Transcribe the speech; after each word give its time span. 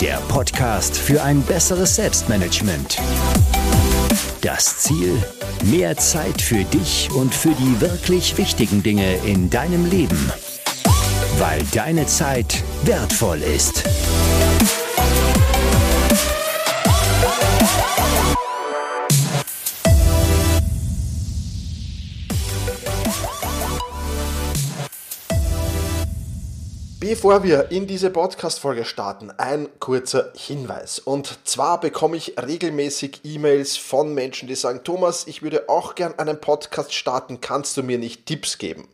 der 0.00 0.16
Podcast 0.28 0.96
für 0.96 1.22
ein 1.22 1.42
besseres 1.42 1.96
Selbstmanagement. 1.96 2.98
Das 4.40 4.78
Ziel? 4.78 5.22
Mehr 5.64 5.96
Zeit 5.96 6.40
für 6.42 6.64
dich 6.64 7.10
und 7.14 7.34
für 7.34 7.50
die 7.50 7.80
wirklich 7.80 8.36
wichtigen 8.38 8.82
Dinge 8.82 9.14
in 9.24 9.50
deinem 9.50 9.88
Leben. 9.88 10.32
Weil 11.38 11.62
deine 11.72 12.06
Zeit 12.06 12.62
wertvoll 12.84 13.42
ist. 13.42 13.84
Bevor 27.02 27.42
wir 27.42 27.72
in 27.72 27.88
diese 27.88 28.10
Podcast-Folge 28.10 28.84
starten, 28.84 29.32
ein 29.36 29.68
kurzer 29.80 30.32
Hinweis. 30.36 31.00
Und 31.00 31.36
zwar 31.42 31.80
bekomme 31.80 32.16
ich 32.16 32.34
regelmäßig 32.40 33.22
E-Mails 33.24 33.76
von 33.76 34.14
Menschen, 34.14 34.46
die 34.46 34.54
sagen, 34.54 34.84
Thomas, 34.84 35.26
ich 35.26 35.42
würde 35.42 35.68
auch 35.68 35.96
gern 35.96 36.16
einen 36.20 36.40
Podcast 36.40 36.94
starten, 36.94 37.40
kannst 37.40 37.76
du 37.76 37.82
mir 37.82 37.98
nicht 37.98 38.26
Tipps 38.26 38.56
geben? 38.56 38.86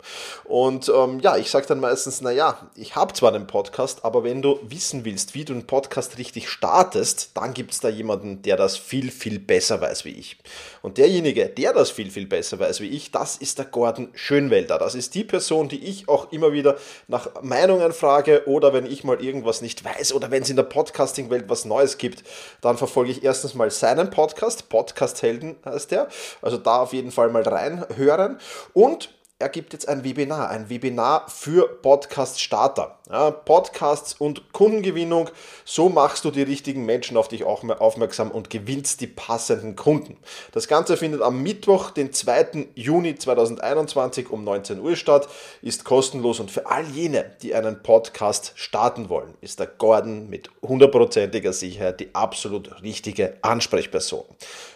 Und 0.45 0.89
ähm, 0.89 1.21
ja, 1.21 1.37
ich 1.37 1.51
sage 1.51 1.67
dann 1.67 1.81
meistens, 1.81 2.23
naja, 2.23 2.71
ich 2.77 2.97
habe 2.97 3.13
zwar 3.13 3.35
einen 3.35 3.47
Podcast, 3.47 4.07
aber 4.07 4.25
wenn 4.25 4.41
du 4.41 4.59
wissen 4.63 5.05
willst, 5.05 5.35
wie 5.35 5.45
du 5.45 5.53
einen 5.53 5.67
Podcast 5.67 6.17
richtig 6.17 6.49
startest, 6.49 7.33
dann 7.35 7.53
gibt 7.53 7.73
es 7.73 7.81
da 7.81 7.91
jemanden, 7.91 8.41
der 8.41 8.57
das 8.57 8.79
viel, 8.79 9.11
viel 9.11 9.39
besser 9.39 9.83
weiß 9.83 10.07
wie 10.07 10.13
ich. 10.13 10.39
Und 10.81 10.97
derjenige, 10.97 11.45
der 11.47 11.75
das 11.75 11.91
viel, 11.91 12.11
viel 12.11 12.27
besser 12.27 12.59
weiß 12.59 12.81
wie 12.81 12.89
ich, 12.89 13.11
das 13.11 13.37
ist 13.37 13.59
der 13.59 13.67
Gordon 13.67 14.09
Schönwelder. 14.15 14.79
Das 14.79 14.95
ist 14.95 15.15
die 15.15 15.25
Person, 15.25 15.69
die 15.69 15.85
ich 15.85 16.09
auch 16.09 16.33
immer 16.33 16.53
wieder 16.53 16.79
nach 17.07 17.43
Meinungen 17.43 17.93
frage 17.99 18.47
oder 18.47 18.73
wenn 18.73 18.87
ich 18.87 19.05
mal 19.05 19.23
irgendwas 19.23 19.61
nicht 19.61 19.85
weiß 19.85 20.13
oder 20.13 20.31
wenn 20.31 20.43
es 20.43 20.51
in 20.51 20.57
der 20.57 20.63
Podcasting-Welt 20.63 21.45
was 21.49 21.65
Neues 21.65 21.99
gibt, 21.99 22.23
dann 22.61 22.79
verfolge 22.79 23.11
ich 23.11 23.25
erstens 23.25 23.55
mal 23.55 23.71
seinen 23.71 24.11
Podcast, 24.11 24.69
Podcast 24.69 25.23
Helden 25.23 25.57
heißt 25.65 25.91
der. 25.91 26.09
Also 26.41 26.57
da 26.57 26.83
auf 26.83 26.93
jeden 26.93 27.11
Fall 27.11 27.31
mal 27.31 27.43
reinhören. 27.43 28.39
Und 28.73 29.11
er 29.41 29.49
gibt 29.49 29.73
jetzt 29.73 29.89
ein 29.89 30.03
Webinar, 30.03 30.51
ein 30.51 30.69
Webinar 30.69 31.29
für 31.29 31.69
Podcast-Starter. 31.69 32.99
Ja, 33.09 33.31
Podcasts 33.31 34.15
und 34.15 34.53
Kundengewinnung, 34.53 35.31
so 35.65 35.89
machst 35.89 36.25
du 36.25 36.33
die 36.33 36.43
richtigen 36.43 36.85
Menschen 36.85 37.17
auf 37.17 37.29
dich 37.29 37.45
aufmerksam 37.45 38.33
und 38.33 38.51
gewinnst 38.51 39.01
die 39.01 39.07
passenden 39.07 39.77
Kunden. 39.77 40.17
Das 40.51 40.67
Ganze 40.67 40.97
findet 40.97 41.23
am 41.23 41.41
Mittwoch, 41.41 41.93
den 41.93 42.13
2. 42.13 42.67
Juni 42.75 43.15
2021 43.15 44.29
um 44.29 44.43
19 44.43 44.81
Uhr 44.81 44.97
statt, 44.97 45.29
ist 45.63 45.85
kostenlos 45.85 46.41
und 46.41 46.51
für 46.51 46.67
all 46.67 46.85
jene, 46.87 47.37
die 47.41 47.55
einen 47.55 47.81
Podcast 47.81 48.53
starten 48.57 49.09
wollen, 49.09 49.35
ist 49.41 49.61
der 49.61 49.69
Gordon 49.69 50.29
mit 50.29 50.51
hundertprozentiger 50.63 51.53
Sicherheit 51.53 52.01
die 52.01 52.13
absolut 52.13 52.83
richtige 52.83 53.37
Ansprechperson. 53.43 54.25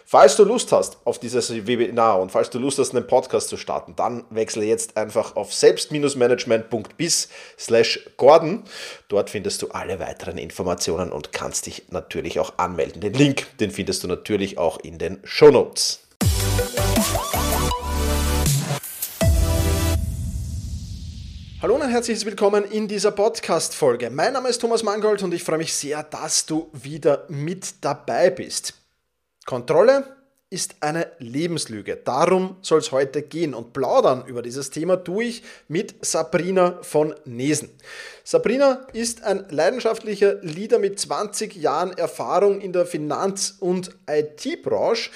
Falls 0.05 0.35
du 0.35 0.43
Lust 0.43 0.71
hast 0.73 0.97
auf 1.05 1.17
dieses 1.17 1.49
Webinar 1.65 2.19
und 2.19 2.29
falls 2.29 2.49
du 2.49 2.59
Lust 2.59 2.77
hast, 2.77 2.93
einen 2.93 3.07
Podcast 3.07 3.47
zu 3.47 3.55
starten, 3.55 3.95
dann 3.95 4.25
wechsle 4.29 4.65
jetzt 4.65 4.97
einfach 4.97 5.37
auf 5.37 5.53
selbst-management.bis 5.53 7.29
slash 7.57 8.09
Gordon. 8.17 8.63
Dort 9.07 9.29
findest 9.29 9.61
du 9.61 9.69
alle 9.69 9.99
weiteren 9.99 10.37
Informationen 10.37 11.11
und 11.11 11.31
kannst 11.31 11.67
dich 11.67 11.85
natürlich 11.89 12.39
auch 12.39 12.57
anmelden. 12.57 12.99
Den 12.99 13.13
Link, 13.13 13.57
den 13.59 13.71
findest 13.71 14.03
du 14.03 14.07
natürlich 14.07 14.57
auch 14.57 14.77
in 14.79 14.97
den 14.97 15.19
Show 15.23 15.51
Notes. 15.51 15.99
Hallo 21.61 21.75
und 21.75 21.89
herzlich 21.89 22.25
willkommen 22.25 22.65
in 22.65 22.89
dieser 22.89 23.11
Podcast-Folge. 23.11 24.09
Mein 24.09 24.33
Name 24.33 24.49
ist 24.49 24.59
Thomas 24.59 24.83
Mangold 24.83 25.23
und 25.23 25.33
ich 25.33 25.45
freue 25.45 25.59
mich 25.59 25.73
sehr, 25.73 26.03
dass 26.03 26.45
du 26.45 26.69
wieder 26.73 27.23
mit 27.29 27.75
dabei 27.79 28.29
bist. 28.29 28.82
Kontrolle 29.45 30.05
ist 30.53 30.75
eine 30.81 31.07
Lebenslüge. 31.17 31.95
Darum 31.95 32.57
soll 32.61 32.77
es 32.77 32.91
heute 32.91 33.23
gehen. 33.23 33.55
Und 33.55 33.73
plaudern 33.73 34.23
über 34.27 34.43
dieses 34.43 34.69
Thema 34.69 34.97
tue 34.97 35.23
ich 35.23 35.43
mit 35.67 36.05
Sabrina 36.05 36.77
von 36.83 37.15
Nesen. 37.25 37.71
Sabrina 38.23 38.85
ist 38.93 39.23
ein 39.23 39.45
leidenschaftlicher 39.49 40.35
Leader 40.43 40.77
mit 40.77 40.99
20 40.99 41.55
Jahren 41.55 41.91
Erfahrung 41.97 42.61
in 42.61 42.71
der 42.71 42.85
Finanz- 42.85 43.55
und 43.59 43.97
IT-Branche. 44.07 45.09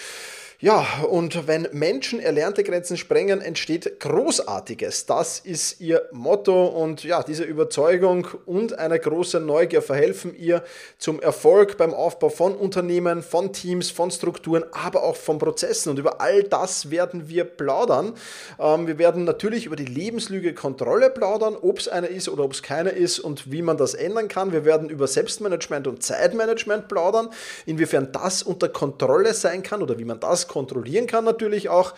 Ja, 0.60 1.04
und 1.08 1.46
wenn 1.46 1.68
Menschen 1.72 2.20
erlernte 2.20 2.64
Grenzen 2.64 2.98
sprengen, 2.98 3.42
entsteht 3.42 4.00
Großartiges. 4.00 5.06
Das 5.06 5.38
ist 5.38 5.80
ihr 5.80 6.10
Motto 6.12 6.66
und 6.66 7.04
ja, 7.04 7.22
diese 7.22 7.44
Überzeugung 7.44 8.28
und 8.48 8.80
eine 8.80 9.00
große 9.00 9.40
Neugier 9.40 9.84
verhelfen 9.84 10.36
ihr 10.36 10.64
zum 10.98 11.20
Erfolg 11.20 11.78
beim 11.78 11.94
Aufbau 11.94 12.30
von 12.30 12.56
Unternehmen, 12.56 13.22
von 13.22 13.54
Teams, 13.54 13.92
von 13.92 14.10
Strukturen, 14.10 14.64
aber 14.72 15.04
auch 15.04 15.16
von 15.16 15.38
Prozessen. 15.38 15.92
Und 15.92 16.00
über 16.00 16.22
all 16.22 16.42
das 16.42 16.90
werden 16.90 17.30
wir 17.30 17.44
plaudern. 17.44 18.16
Ähm, 18.60 18.88
wir 18.88 18.98
werden 18.98 19.26
natürlich 19.26 19.68
über 19.68 19.76
die 19.76 19.86
Lebenslüge 19.86 20.56
Kontrolle 20.56 21.12
plaudern, 21.12 21.56
ob 21.62 21.78
es 21.78 21.88
eine 21.88 22.08
ist 22.08 22.30
oder 22.30 22.44
ob 22.44 22.54
es 22.54 22.64
keine 22.64 22.90
ist 22.90 23.20
und 23.20 23.52
wie 23.52 23.62
man 23.62 23.78
das 23.78 23.94
ändern 23.94 24.28
kann. 24.28 24.52
Wir 24.52 24.66
werden 24.66 24.90
über 24.90 25.06
Selbstmanagement 25.06 25.86
und 25.86 26.02
Zeitmanagement 26.02 26.88
plaudern, 26.88 27.30
inwiefern 27.68 28.12
das 28.12 28.42
unter 28.42 28.70
Kontrolle 28.70 29.36
sein 29.36 29.62
kann 29.62 29.84
oder 29.84 30.00
wie 30.00 30.06
man 30.06 30.20
das 30.20 30.47
kontrollieren 30.48 31.08
kann 31.08 31.26
natürlich 31.26 31.70
auch. 31.70 31.94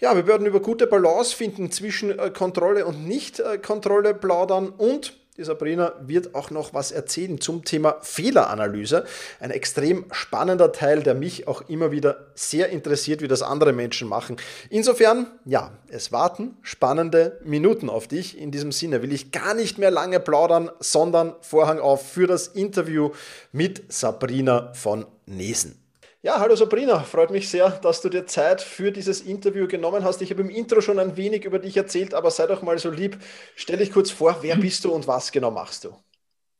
Ja, 0.00 0.14
wir 0.16 0.26
werden 0.26 0.46
über 0.46 0.60
gute 0.60 0.86
Balance 0.86 1.34
finden 1.34 1.70
zwischen 1.70 2.18
äh, 2.18 2.30
Kontrolle 2.30 2.86
und 2.86 3.06
Nicht-Kontrolle 3.06 4.14
plaudern 4.14 4.68
und 4.68 5.14
Die 5.36 5.42
Sabrina 5.42 5.94
wird 6.00 6.36
auch 6.36 6.50
noch 6.50 6.74
was 6.74 6.92
erzählen 6.92 7.40
zum 7.40 7.64
Thema 7.64 7.96
Fehleranalyse. 8.02 9.04
Ein 9.40 9.50
extrem 9.50 10.04
spannender 10.12 10.70
Teil, 10.70 11.02
der 11.02 11.14
mich 11.14 11.48
auch 11.48 11.68
immer 11.68 11.90
wieder 11.90 12.28
sehr 12.36 12.68
interessiert, 12.68 13.20
wie 13.20 13.26
das 13.26 13.42
andere 13.42 13.72
Menschen 13.72 14.08
machen. 14.08 14.36
Insofern, 14.70 15.26
ja, 15.44 15.72
es 15.88 16.12
warten 16.12 16.56
spannende 16.62 17.40
Minuten 17.42 17.90
auf 17.90 18.06
dich. 18.06 18.38
In 18.38 18.52
diesem 18.52 18.70
Sinne 18.70 19.02
will 19.02 19.12
ich 19.12 19.32
gar 19.32 19.54
nicht 19.54 19.76
mehr 19.76 19.90
lange 19.90 20.20
plaudern, 20.20 20.70
sondern 20.78 21.34
Vorhang 21.40 21.80
auf 21.80 22.12
für 22.12 22.28
das 22.28 22.46
Interview 22.46 23.10
mit 23.50 23.92
Sabrina 23.92 24.72
von 24.74 25.04
Nesen. 25.26 25.83
Ja, 26.24 26.40
hallo 26.40 26.56
Sabrina, 26.56 27.00
freut 27.00 27.30
mich 27.30 27.50
sehr, 27.50 27.68
dass 27.68 28.00
du 28.00 28.08
dir 28.08 28.26
Zeit 28.26 28.62
für 28.62 28.90
dieses 28.90 29.20
Interview 29.20 29.68
genommen 29.68 30.04
hast. 30.04 30.22
Ich 30.22 30.30
habe 30.30 30.40
im 30.40 30.48
Intro 30.48 30.80
schon 30.80 30.98
ein 30.98 31.18
wenig 31.18 31.44
über 31.44 31.58
dich 31.58 31.76
erzählt, 31.76 32.14
aber 32.14 32.30
sei 32.30 32.46
doch 32.46 32.62
mal 32.62 32.78
so 32.78 32.88
lieb, 32.88 33.18
stell 33.56 33.76
dich 33.76 33.92
kurz 33.92 34.10
vor, 34.10 34.38
wer 34.40 34.56
bist 34.56 34.86
du 34.86 34.92
und 34.92 35.06
was 35.06 35.32
genau 35.32 35.50
machst 35.50 35.84
du? 35.84 35.94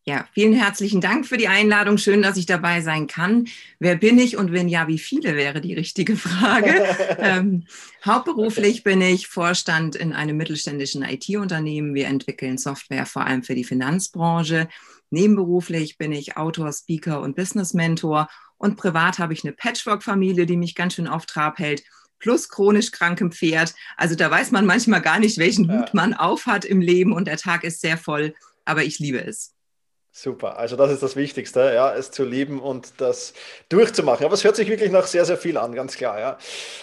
Ja, 0.04 0.28
vielen 0.34 0.52
herzlichen 0.52 1.00
Dank 1.00 1.26
für 1.26 1.38
die 1.38 1.48
Einladung. 1.48 1.96
Schön, 1.96 2.20
dass 2.20 2.36
ich 2.36 2.44
dabei 2.44 2.82
sein 2.82 3.06
kann. 3.06 3.46
Wer 3.78 3.96
bin 3.96 4.18
ich 4.18 4.36
und 4.36 4.52
wenn 4.52 4.68
ja, 4.68 4.86
wie 4.86 4.98
viele 4.98 5.34
wäre 5.34 5.62
die 5.62 5.72
richtige 5.72 6.14
Frage. 6.14 6.84
ähm, 7.18 7.64
hauptberuflich 8.04 8.84
bin 8.84 9.00
ich 9.00 9.28
Vorstand 9.28 9.96
in 9.96 10.12
einem 10.12 10.36
mittelständischen 10.36 11.02
IT-Unternehmen. 11.02 11.94
Wir 11.94 12.08
entwickeln 12.08 12.58
Software 12.58 13.06
vor 13.06 13.24
allem 13.24 13.42
für 13.42 13.54
die 13.54 13.64
Finanzbranche. 13.64 14.68
Nebenberuflich 15.08 15.96
bin 15.96 16.12
ich 16.12 16.36
Autor, 16.36 16.70
Speaker 16.70 17.22
und 17.22 17.34
Business 17.34 17.72
Mentor 17.72 18.28
und 18.58 18.76
privat 18.76 19.18
habe 19.18 19.32
ich 19.32 19.44
eine 19.44 19.52
Patchwork-Familie, 19.52 20.46
die 20.46 20.56
mich 20.56 20.74
ganz 20.74 20.94
schön 20.94 21.08
auf 21.08 21.26
Trab 21.26 21.58
hält, 21.58 21.82
plus 22.18 22.48
chronisch 22.48 22.90
krankem 22.90 23.32
Pferd. 23.32 23.74
Also 23.96 24.14
da 24.14 24.30
weiß 24.30 24.50
man 24.50 24.66
manchmal 24.66 25.02
gar 25.02 25.18
nicht, 25.18 25.38
welchen 25.38 25.70
Hut 25.70 25.94
man 25.94 26.14
aufhat 26.14 26.64
im 26.64 26.80
Leben 26.80 27.12
und 27.12 27.26
der 27.26 27.36
Tag 27.36 27.64
ist 27.64 27.80
sehr 27.80 27.98
voll, 27.98 28.34
aber 28.64 28.82
ich 28.82 28.98
liebe 28.98 29.22
es. 29.22 29.54
Super, 30.16 30.58
also 30.58 30.76
das 30.76 30.92
ist 30.92 31.02
das 31.02 31.16
Wichtigste, 31.16 31.72
ja, 31.74 31.92
es 31.92 32.12
zu 32.12 32.22
lieben 32.22 32.60
und 32.60 33.00
das 33.00 33.34
durchzumachen. 33.68 34.24
Aber 34.24 34.34
es 34.34 34.44
hört 34.44 34.54
sich 34.54 34.68
wirklich 34.68 34.92
nach 34.92 35.08
sehr, 35.08 35.24
sehr 35.24 35.36
viel 35.36 35.56
an, 35.58 35.74
ganz 35.74 35.96
klar, 35.96 36.20
ja. 36.20 36.38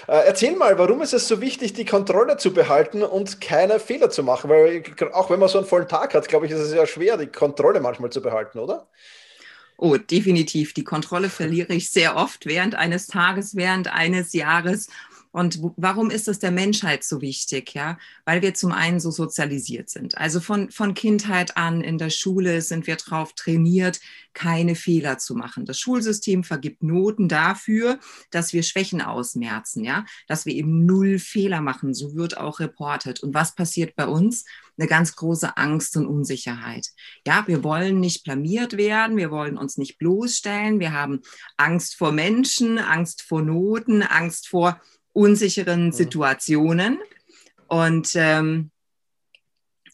Äh, 0.08 0.26
erzähl 0.26 0.54
mal, 0.58 0.78
warum 0.78 1.02
ist 1.02 1.14
es 1.14 1.30
so 1.30 1.40
wichtig, 1.40 1.72
die 1.72 1.86
Kontrolle 1.86 2.36
zu 2.36 2.54
behalten 2.54 3.04
und 3.04 3.40
keine 3.40 3.80
Fehler 3.80 4.10
zu 4.10 4.22
machen? 4.22 4.50
Weil 4.50 4.84
auch 5.14 5.30
wenn 5.30 5.40
man 5.40 5.48
so 5.48 5.60
einen 5.60 5.68
vollen 5.68 5.88
Tag 5.88 6.14
hat, 6.14 6.28
glaube 6.28 6.46
ich, 6.46 6.52
ist 6.52 6.60
es 6.60 6.74
ja 6.74 6.86
schwer, 6.86 7.16
die 7.16 7.28
Kontrolle 7.28 7.80
manchmal 7.80 8.10
zu 8.10 8.22
behalten, 8.22 8.60
oder? 8.60 8.90
Oh, 9.84 9.98
definitiv. 9.98 10.74
Die 10.76 10.84
Kontrolle 10.84 11.28
verliere 11.30 11.74
ich 11.74 11.90
sehr 11.90 12.16
oft 12.16 12.46
während 12.46 12.76
eines 12.76 13.08
Tages, 13.08 13.56
während 13.56 13.88
eines 13.88 14.32
Jahres. 14.32 14.90
Und 15.32 15.60
warum 15.78 16.10
ist 16.12 16.28
es 16.28 16.40
der 16.40 16.52
Menschheit 16.52 17.06
so 17.06 17.22
wichtig? 17.22 17.74
Ja, 17.74 17.98
weil 18.26 18.42
wir 18.42 18.54
zum 18.54 18.74
einen 18.74 19.00
so 19.00 19.12
sozialisiert 19.12 19.90
sind. 19.90 20.18
Also 20.18 20.42
von, 20.42 20.72
von 20.72 20.94
Kindheit 20.94 21.56
an 21.56 21.82
in 21.82 21.98
der 21.98 22.10
Schule 22.10 22.62
sind 22.62 22.86
wir 22.86 22.98
darauf 22.98 23.34
trainiert, 23.34 24.02
keine 24.34 24.76
Fehler 24.76 25.18
zu 25.18 25.36
machen. 25.36 25.66
Das 25.66 25.80
Schulsystem 25.80 26.44
vergibt 26.44 26.84
Noten 26.84 27.30
dafür, 27.30 28.00
dass 28.30 28.52
wir 28.52 28.64
Schwächen 28.64 29.02
ausmerzen, 29.02 29.84
ja, 29.84 30.06
dass 30.28 30.46
wir 30.46 30.54
eben 30.54 30.86
null 30.86 31.18
Fehler 31.18 31.62
machen. 31.62 31.94
So 31.94 32.16
wird 32.16 32.38
auch 32.38 32.60
reportet. 32.60 33.24
Und 33.24 33.34
was 33.34 33.56
passiert 33.56 33.96
bei 33.96 34.08
uns? 34.08 34.44
Eine 34.78 34.88
ganz 34.88 35.16
große 35.16 35.58
Angst 35.58 35.96
und 35.96 36.08
Unsicherheit. 36.08 36.88
Ja, 37.26 37.44
wir 37.48 37.64
wollen 37.64 38.00
nicht 38.00 38.24
blamiert 38.24 38.78
werden, 38.78 39.18
wir 39.18 39.32
wollen 39.32 39.58
uns 39.58 39.78
nicht 39.78 39.98
bloßstellen, 39.98 40.80
wir 40.80 40.92
haben 40.92 41.22
Angst 41.58 41.96
vor 41.96 42.12
Menschen, 42.12 42.80
Angst 42.80 43.22
vor 43.22 43.42
Noten, 43.42 44.02
Angst 44.02 44.48
vor 44.48 44.82
unsicheren 45.14 45.88
mhm. 45.88 45.92
Situationen. 45.92 47.00
Und 47.68 48.12
ähm, 48.16 48.72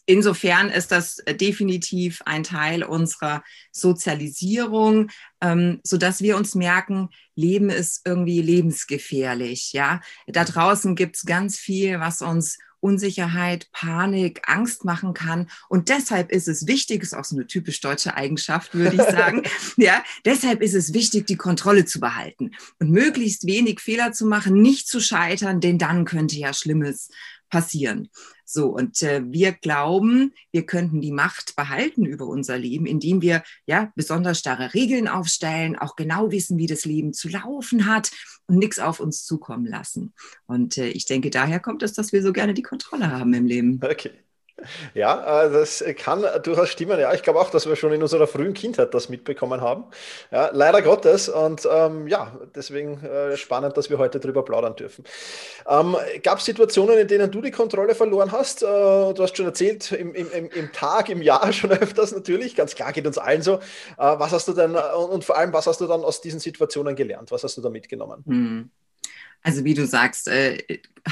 insofern 0.06 0.70
ist 0.70 0.90
das 0.90 1.22
definitiv 1.40 2.22
ein 2.24 2.42
Teil 2.42 2.82
unserer 2.82 3.44
Sozialisierung, 3.72 5.10
ähm, 5.40 5.80
so 5.84 5.96
dass 5.96 6.22
wir 6.22 6.36
uns 6.36 6.54
merken, 6.54 7.10
Leben 7.34 7.70
ist 7.70 8.02
irgendwie 8.04 8.40
lebensgefährlich. 8.40 9.72
Ja, 9.72 10.00
da 10.26 10.44
draußen 10.44 10.96
gibt 10.96 11.16
es 11.16 11.24
ganz 11.24 11.58
viel, 11.58 12.00
was 12.00 12.22
uns 12.22 12.58
Unsicherheit, 12.80 13.68
Panik, 13.72 14.42
Angst 14.44 14.84
machen 14.84 15.14
kann. 15.14 15.50
Und 15.68 15.88
deshalb 15.88 16.30
ist 16.30 16.48
es 16.48 16.66
wichtig, 16.66 17.02
ist 17.02 17.14
auch 17.14 17.24
so 17.24 17.36
eine 17.36 17.46
typisch 17.46 17.80
deutsche 17.80 18.14
Eigenschaft, 18.14 18.74
würde 18.74 18.96
ich 18.96 19.02
sagen. 19.02 19.42
ja, 19.76 20.02
deshalb 20.24 20.62
ist 20.62 20.74
es 20.74 20.94
wichtig, 20.94 21.26
die 21.26 21.36
Kontrolle 21.36 21.84
zu 21.84 22.00
behalten 22.00 22.52
und 22.78 22.90
möglichst 22.90 23.46
wenig 23.46 23.80
Fehler 23.80 24.12
zu 24.12 24.26
machen, 24.26 24.60
nicht 24.60 24.88
zu 24.88 25.00
scheitern, 25.00 25.60
denn 25.60 25.78
dann 25.78 26.04
könnte 26.04 26.36
ja 26.36 26.52
Schlimmes 26.52 27.10
passieren. 27.48 28.08
So, 28.44 28.68
und 28.68 29.02
äh, 29.02 29.22
wir 29.26 29.52
glauben, 29.52 30.32
wir 30.52 30.64
könnten 30.64 31.00
die 31.00 31.12
Macht 31.12 31.54
behalten 31.56 32.06
über 32.06 32.26
unser 32.26 32.56
Leben, 32.56 32.86
indem 32.86 33.20
wir 33.20 33.42
ja 33.66 33.92
besonders 33.94 34.38
starre 34.38 34.72
Regeln 34.74 35.06
aufstellen, 35.06 35.76
auch 35.76 35.96
genau 35.96 36.30
wissen, 36.30 36.56
wie 36.58 36.66
das 36.66 36.84
Leben 36.84 37.12
zu 37.12 37.28
laufen 37.28 37.86
hat 37.86 38.10
und 38.46 38.56
nichts 38.56 38.78
auf 38.78 39.00
uns 39.00 39.24
zukommen 39.24 39.66
lassen. 39.66 40.14
Und 40.46 40.78
äh, 40.78 40.88
ich 40.88 41.04
denke, 41.04 41.30
daher 41.30 41.60
kommt 41.60 41.82
es, 41.82 41.92
dass 41.92 42.12
wir 42.12 42.22
so 42.22 42.32
gerne 42.32 42.54
die 42.54 42.62
Kontrolle 42.62 43.10
haben 43.10 43.34
im 43.34 43.46
Leben. 43.46 43.80
Okay. 43.82 44.12
Ja, 44.94 45.44
äh, 45.44 45.52
das 45.52 45.84
kann 45.96 46.24
durchaus 46.42 46.68
stimmen. 46.70 46.98
Ja, 46.98 47.12
ich 47.14 47.22
glaube 47.22 47.40
auch, 47.40 47.50
dass 47.50 47.66
wir 47.68 47.76
schon 47.76 47.92
in 47.92 48.02
unserer 48.02 48.26
frühen 48.26 48.54
Kindheit 48.54 48.92
das 48.94 49.08
mitbekommen 49.08 49.60
haben. 49.60 49.84
Ja, 50.30 50.50
leider 50.52 50.82
Gottes. 50.82 51.28
Und 51.28 51.68
ähm, 51.70 52.08
ja, 52.08 52.38
deswegen 52.54 53.02
äh, 53.04 53.36
spannend, 53.36 53.76
dass 53.76 53.90
wir 53.90 53.98
heute 53.98 54.20
darüber 54.20 54.44
plaudern 54.44 54.76
dürfen. 54.76 55.04
Ähm, 55.68 55.96
Gab 56.22 56.38
es 56.38 56.44
Situationen, 56.44 56.98
in 56.98 57.08
denen 57.08 57.30
du 57.30 57.40
die 57.40 57.50
Kontrolle 57.50 57.94
verloren 57.94 58.32
hast? 58.32 58.62
Äh, 58.62 58.66
du 58.66 59.16
hast 59.18 59.36
schon 59.36 59.46
erzählt, 59.46 59.92
im, 59.92 60.14
im, 60.14 60.50
im, 60.50 60.72
Tag, 60.72 61.08
im 61.08 61.22
Jahr 61.22 61.52
schon 61.52 61.70
öfters 61.70 62.12
natürlich. 62.12 62.56
Ganz 62.56 62.74
klar, 62.74 62.92
geht 62.92 63.06
uns 63.06 63.18
allen 63.18 63.42
so. 63.42 63.54
Äh, 63.54 63.58
was 63.96 64.32
hast 64.32 64.48
du 64.48 64.52
denn 64.52 64.74
und 64.76 65.24
vor 65.24 65.36
allem, 65.36 65.52
was 65.52 65.66
hast 65.66 65.80
du 65.80 65.86
dann 65.86 66.02
aus 66.02 66.20
diesen 66.20 66.40
Situationen 66.40 66.96
gelernt? 66.96 67.30
Was 67.30 67.44
hast 67.44 67.56
du 67.56 67.60
da 67.60 67.70
mitgenommen? 67.70 68.24
Hm. 68.26 68.70
Also 69.42 69.64
wie 69.64 69.74
du 69.74 69.86
sagst, 69.86 70.28
äh, 70.28 70.58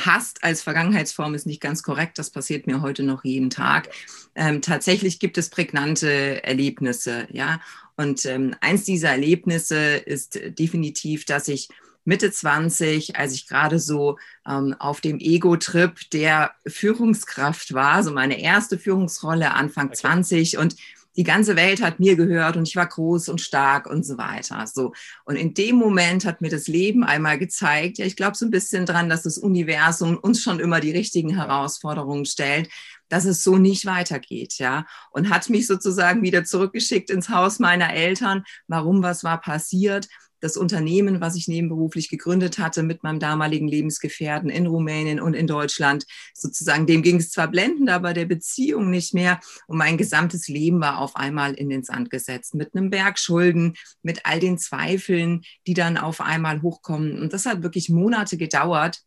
Hast 0.04 0.44
als 0.44 0.62
Vergangenheitsform 0.62 1.34
ist 1.34 1.46
nicht 1.46 1.60
ganz 1.60 1.82
korrekt. 1.82 2.18
Das 2.18 2.30
passiert 2.30 2.66
mir 2.66 2.82
heute 2.82 3.02
noch 3.02 3.24
jeden 3.24 3.50
Tag. 3.50 3.88
Ähm, 4.34 4.60
tatsächlich 4.60 5.18
gibt 5.18 5.38
es 5.38 5.48
prägnante 5.48 6.44
Erlebnisse, 6.44 7.26
ja. 7.30 7.60
Und 7.96 8.26
ähm, 8.26 8.54
eins 8.60 8.84
dieser 8.84 9.10
Erlebnisse 9.10 9.96
ist 9.96 10.38
definitiv, 10.58 11.24
dass 11.24 11.48
ich 11.48 11.68
Mitte 12.04 12.30
20, 12.30 13.16
als 13.16 13.32
ich 13.32 13.48
gerade 13.48 13.78
so 13.78 14.18
ähm, 14.46 14.76
auf 14.78 15.00
dem 15.00 15.18
Ego-Trip 15.18 15.92
der 16.12 16.52
Führungskraft 16.66 17.72
war, 17.72 18.02
so 18.02 18.12
meine 18.12 18.40
erste 18.40 18.78
Führungsrolle 18.78 19.54
Anfang 19.54 19.86
okay. 19.86 19.96
20 19.96 20.58
und 20.58 20.76
die 21.16 21.24
ganze 21.24 21.56
Welt 21.56 21.82
hat 21.82 21.98
mir 21.98 22.16
gehört 22.16 22.56
und 22.56 22.68
ich 22.68 22.76
war 22.76 22.86
groß 22.86 23.28
und 23.28 23.40
stark 23.40 23.86
und 23.86 24.04
so 24.04 24.18
weiter. 24.18 24.66
So. 24.66 24.92
Und 25.24 25.36
in 25.36 25.54
dem 25.54 25.76
Moment 25.76 26.24
hat 26.24 26.40
mir 26.40 26.50
das 26.50 26.66
Leben 26.66 27.04
einmal 27.04 27.38
gezeigt, 27.38 27.98
ja, 27.98 28.06
ich 28.06 28.16
glaube 28.16 28.36
so 28.36 28.44
ein 28.44 28.50
bisschen 28.50 28.86
dran, 28.86 29.08
dass 29.08 29.22
das 29.22 29.38
Universum 29.38 30.16
uns 30.16 30.42
schon 30.42 30.60
immer 30.60 30.80
die 30.80 30.92
richtigen 30.92 31.34
Herausforderungen 31.34 32.26
stellt, 32.26 32.68
dass 33.08 33.24
es 33.24 33.42
so 33.42 33.56
nicht 33.56 33.86
weitergeht, 33.86 34.58
ja. 34.58 34.84
Und 35.10 35.30
hat 35.30 35.48
mich 35.48 35.66
sozusagen 35.66 36.22
wieder 36.22 36.44
zurückgeschickt 36.44 37.10
ins 37.10 37.28
Haus 37.28 37.58
meiner 37.58 37.92
Eltern. 37.94 38.44
Warum, 38.66 39.02
was 39.02 39.24
war 39.24 39.40
passiert? 39.40 40.08
Das 40.46 40.56
Unternehmen, 40.56 41.20
was 41.20 41.34
ich 41.34 41.48
nebenberuflich 41.48 42.08
gegründet 42.08 42.58
hatte 42.58 42.82
mit 42.84 43.02
meinem 43.02 43.18
damaligen 43.18 43.66
Lebensgefährten 43.66 44.48
in 44.48 44.66
Rumänien 44.66 45.20
und 45.20 45.34
in 45.34 45.46
Deutschland, 45.46 46.06
sozusagen, 46.34 46.86
dem 46.86 47.02
ging 47.02 47.16
es 47.16 47.30
zwar 47.30 47.48
blendend, 47.48 47.90
aber 47.90 48.14
der 48.14 48.26
Beziehung 48.26 48.88
nicht 48.90 49.12
mehr. 49.12 49.40
Und 49.66 49.78
mein 49.78 49.98
gesamtes 49.98 50.46
Leben 50.46 50.80
war 50.80 50.98
auf 51.00 51.16
einmal 51.16 51.54
in 51.54 51.68
den 51.68 51.82
Sand 51.82 52.10
gesetzt 52.10 52.54
mit 52.54 52.74
einem 52.74 52.90
Berg 52.90 53.18
Schulden, 53.18 53.74
mit 54.02 54.20
all 54.24 54.38
den 54.38 54.56
Zweifeln, 54.56 55.42
die 55.66 55.74
dann 55.74 55.98
auf 55.98 56.20
einmal 56.20 56.62
hochkommen. 56.62 57.18
Und 57.18 57.32
das 57.32 57.44
hat 57.44 57.64
wirklich 57.64 57.88
Monate 57.88 58.36
gedauert, 58.36 59.00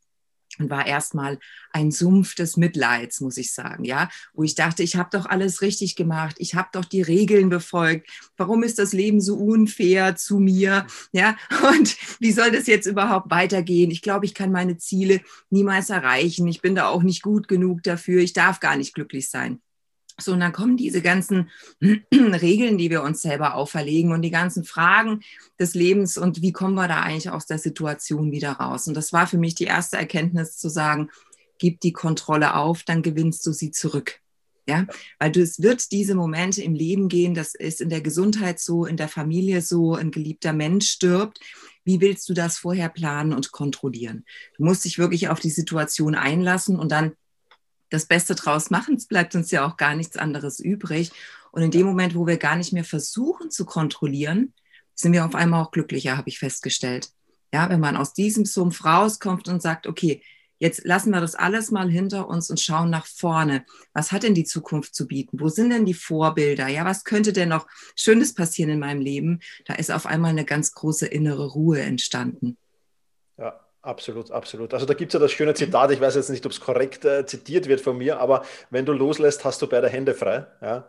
und 0.60 0.70
war 0.70 0.86
erstmal 0.86 1.40
ein 1.72 1.92
Sumpf 1.92 2.36
des 2.36 2.58
Mitleids, 2.58 3.22
muss 3.22 3.38
ich 3.38 3.54
sagen, 3.54 3.86
ja, 3.86 4.10
wo 4.34 4.44
ich 4.44 4.56
dachte, 4.56 4.84
ich 4.84 4.96
habe 4.96 5.10
doch 5.12 5.26
alles 5.26 5.62
richtig 5.62 5.96
gemacht, 5.96 6.36
ich 6.40 6.56
habe 6.56 6.70
doch 6.72 6.86
die 6.86 7.02
Regeln 7.02 7.50
befolgt. 7.50 8.10
Warum 8.38 8.64
ist 8.64 8.80
das 8.80 8.94
Leben 8.94 9.22
so 9.22 9.36
unfair 9.36 10.16
zu 10.16 10.40
mir, 10.40 10.86
ja? 11.12 11.36
Und 11.70 11.98
wie 12.20 12.32
soll 12.32 12.52
das 12.52 12.68
jetzt 12.68 12.86
überhaupt 12.86 13.32
weitergehen? 13.32 13.92
Ich 13.92 14.02
glaube, 14.02 14.26
ich 14.26 14.34
kann 14.34 14.52
meine 14.52 14.78
Ziele 14.78 15.22
niemals 15.50 15.90
erreichen. 15.90 16.48
Ich 16.48 16.62
bin 16.62 16.76
da 16.76 16.88
auch 16.88 17.04
nicht 17.04 17.22
gut 17.22 17.48
genug 17.48 17.84
dafür. 17.84 18.22
Ich 18.22 18.34
darf 18.34 18.60
gar 18.60 18.76
nicht 18.76 18.94
glücklich 18.94 19.30
sein. 19.30 19.62
So, 20.22 20.34
und 20.34 20.40
dann 20.40 20.54
kommen 20.54 20.78
diese 20.78 21.02
ganzen 21.02 21.50
Regeln, 22.14 22.78
die 22.78 22.90
wir 22.90 23.04
uns 23.04 23.22
selber 23.22 23.56
auferlegen 23.56 24.12
und 24.12 24.22
die 24.22 24.32
ganzen 24.32 24.64
Fragen 24.64 25.22
des 25.60 25.74
Lebens 25.74 26.18
und 26.18 26.42
wie 26.42 26.52
kommen 26.52 26.76
wir 26.76 26.88
da 26.88 27.02
eigentlich 27.02 27.30
aus 27.30 27.46
der 27.46 27.60
Situation 27.60 28.32
wieder 28.32 28.54
raus? 28.54 28.88
Und 28.88 28.96
das 28.96 29.14
war 29.14 29.28
für 29.28 29.38
mich 29.38 29.56
die 29.56 29.66
erste 29.66 29.98
Erkenntnis 29.98 30.58
zu 30.58 30.70
sagen, 30.70 31.10
gib 31.58 31.80
die 31.82 31.94
Kontrolle 31.94 32.56
auf, 32.56 32.84
dann 32.84 33.02
gewinnst 33.02 33.46
du 33.46 33.52
sie 33.52 33.72
zurück. 33.72 34.20
Ja, 34.68 34.86
weil 35.18 35.32
du, 35.32 35.42
es 35.42 35.64
wird 35.64 35.92
diese 35.92 36.14
Momente 36.14 36.62
im 36.62 36.76
Leben 36.76 37.08
gehen, 37.10 37.34
das 37.34 37.56
ist 37.56 37.82
in 37.82 37.90
der 37.90 38.02
Gesundheit 38.02 38.60
so, 38.60 38.86
in 38.86 38.98
der 38.98 39.08
Familie 39.08 39.64
so, 39.64 39.96
ein 39.96 40.12
geliebter 40.12 40.54
Mensch 40.54 40.92
stirbt. 40.92 41.40
Wie 41.84 42.02
willst 42.02 42.30
du 42.30 42.36
das 42.36 42.60
vorher 42.60 42.90
planen 42.90 43.34
und 43.34 43.52
kontrollieren? 43.52 44.26
Du 44.58 44.66
musst 44.66 44.86
dich 44.86 45.00
wirklich 45.00 45.30
auf 45.30 45.40
die 45.40 45.50
Situation 45.50 46.14
einlassen 46.14 46.78
und 46.78 46.92
dann 46.92 47.14
das 47.90 48.06
Beste 48.06 48.36
draus 48.36 48.70
machen. 48.70 48.96
Es 48.96 49.08
bleibt 49.08 49.36
uns 49.36 49.52
ja 49.52 49.66
auch 49.66 49.78
gar 49.78 49.96
nichts 49.96 50.18
anderes 50.18 50.60
übrig. 50.60 51.12
Und 51.52 51.62
in 51.62 51.72
dem 51.72 51.86
Moment, 51.86 52.16
wo 52.16 52.28
wir 52.28 52.38
gar 52.38 52.56
nicht 52.56 52.74
mehr 52.74 52.84
versuchen 52.84 53.50
zu 53.50 53.66
kontrollieren, 53.66 54.54
sind 54.94 55.14
wir 55.14 55.26
auf 55.26 55.36
einmal 55.36 55.64
auch 55.64 55.72
glücklicher, 55.72 56.18
habe 56.18 56.30
ich 56.30 56.40
festgestellt. 56.40 57.12
Ja, 57.54 57.70
wenn 57.70 57.80
man 57.80 57.98
aus 57.98 58.14
diesem 58.14 58.46
Sumpf 58.46 58.86
rauskommt 58.86 59.48
und 59.48 59.62
sagt, 59.62 59.88
okay, 59.88 60.22
jetzt 60.60 60.86
lassen 60.86 61.12
wir 61.12 61.22
das 61.22 61.36
alles 61.36 61.72
mal 61.72 61.90
hinter 61.90 62.28
uns 62.28 62.50
und 62.50 62.60
schauen 62.60 62.90
nach 62.90 63.08
vorne. 63.08 63.66
Was 63.94 64.12
hat 64.12 64.24
denn 64.24 64.36
die 64.36 64.44
Zukunft 64.44 64.94
zu 64.94 65.08
bieten? 65.08 65.40
Wo 65.40 65.48
sind 65.48 65.72
denn 65.72 65.86
die 65.86 65.94
Vorbilder? 65.94 66.68
Ja, 66.68 66.86
was 66.86 67.06
könnte 67.06 67.34
denn 67.34 67.50
noch 67.50 67.66
Schönes 67.96 68.36
passieren 68.36 68.70
in 68.70 68.80
meinem 68.80 69.02
Leben? 69.02 69.40
Da 69.66 69.76
ist 69.76 69.90
auf 69.90 70.06
einmal 70.06 70.32
eine 70.32 70.46
ganz 70.46 70.74
große 70.74 71.08
innere 71.08 71.48
Ruhe 71.48 71.82
entstanden. 71.82 72.58
Ja, 73.38 73.60
Absolut, 73.82 74.30
absolut. 74.32 74.74
Also 74.74 74.86
da 74.86 74.94
gibt 74.94 75.12
es 75.12 75.14
ja 75.14 75.22
das 75.22 75.32
schöne 75.32 75.54
Zitat, 75.54 75.90
ich 75.92 76.02
weiß 76.02 76.16
jetzt 76.16 76.30
nicht, 76.30 76.46
ob 76.46 76.52
es 76.52 76.60
korrekt 76.60 77.06
äh, 77.06 77.26
zitiert 77.26 77.70
wird 77.70 77.80
von 77.80 77.98
mir, 77.98 78.20
aber 78.20 78.44
wenn 78.70 78.86
du 78.86 78.92
loslässt, 78.92 79.46
hast 79.46 79.62
du 79.62 79.68
beide 79.68 79.88
Hände 79.88 80.14
frei. 80.14 80.48
Ja? 80.62 80.86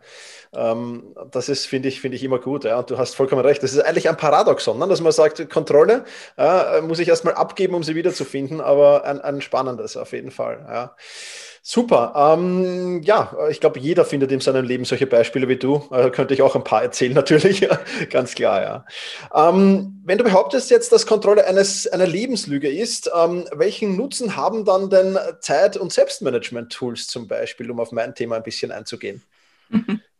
Ähm, 0.53 1.15
das 1.31 1.47
ist, 1.47 1.67
finde 1.67 1.87
ich, 1.87 2.01
finde 2.01 2.17
ich 2.17 2.23
immer 2.25 2.39
gut. 2.39 2.65
Ja? 2.65 2.79
Und 2.79 2.89
du 2.89 2.97
hast 2.97 3.15
vollkommen 3.15 3.45
recht. 3.45 3.63
Das 3.63 3.71
ist 3.71 3.79
eigentlich 3.79 4.09
ein 4.09 4.17
Paradoxon, 4.17 4.77
ne? 4.77 4.89
dass 4.89 4.99
man 4.99 5.13
sagt, 5.13 5.49
Kontrolle 5.49 6.03
äh, 6.37 6.81
muss 6.81 6.99
ich 6.99 7.07
erstmal 7.07 7.35
abgeben, 7.35 7.75
um 7.75 7.83
sie 7.83 7.95
wiederzufinden, 7.95 8.59
aber 8.59 9.05
ein, 9.05 9.21
ein 9.21 9.39
spannendes 9.41 9.95
auf 9.95 10.11
jeden 10.11 10.31
Fall. 10.31 10.65
Ja? 10.67 10.95
Super. 11.63 12.13
Ähm, 12.15 13.03
ja, 13.03 13.35
ich 13.51 13.59
glaube, 13.59 13.79
jeder 13.79 14.03
findet 14.03 14.31
in 14.31 14.39
seinem 14.39 14.65
Leben 14.65 14.83
solche 14.83 15.05
Beispiele 15.05 15.47
wie 15.47 15.57
du. 15.57 15.83
Äh, 15.91 16.09
könnte 16.09 16.33
ich 16.33 16.41
auch 16.41 16.55
ein 16.55 16.63
paar 16.63 16.81
erzählen, 16.81 17.13
natürlich. 17.15 17.67
Ganz 18.09 18.33
klar, 18.33 18.61
ja. 18.61 18.85
Ähm, 19.49 20.01
wenn 20.03 20.17
du 20.17 20.23
behauptest 20.23 20.71
jetzt, 20.71 20.91
dass 20.91 21.05
Kontrolle 21.05 21.45
eines, 21.45 21.85
einer 21.87 22.07
Lebenslüge 22.07 22.67
ist, 22.69 23.11
ähm, 23.15 23.45
welchen 23.53 23.95
Nutzen 23.95 24.35
haben 24.35 24.65
dann 24.65 24.89
denn 24.89 25.17
Zeit- 25.39 25.77
und 25.77 25.93
Selbstmanagement-Tools 25.93 27.07
zum 27.07 27.27
Beispiel, 27.27 27.69
um 27.69 27.79
auf 27.79 27.91
mein 27.91 28.15
Thema 28.15 28.37
ein 28.37 28.43
bisschen 28.43 28.71
einzugehen? 28.71 29.21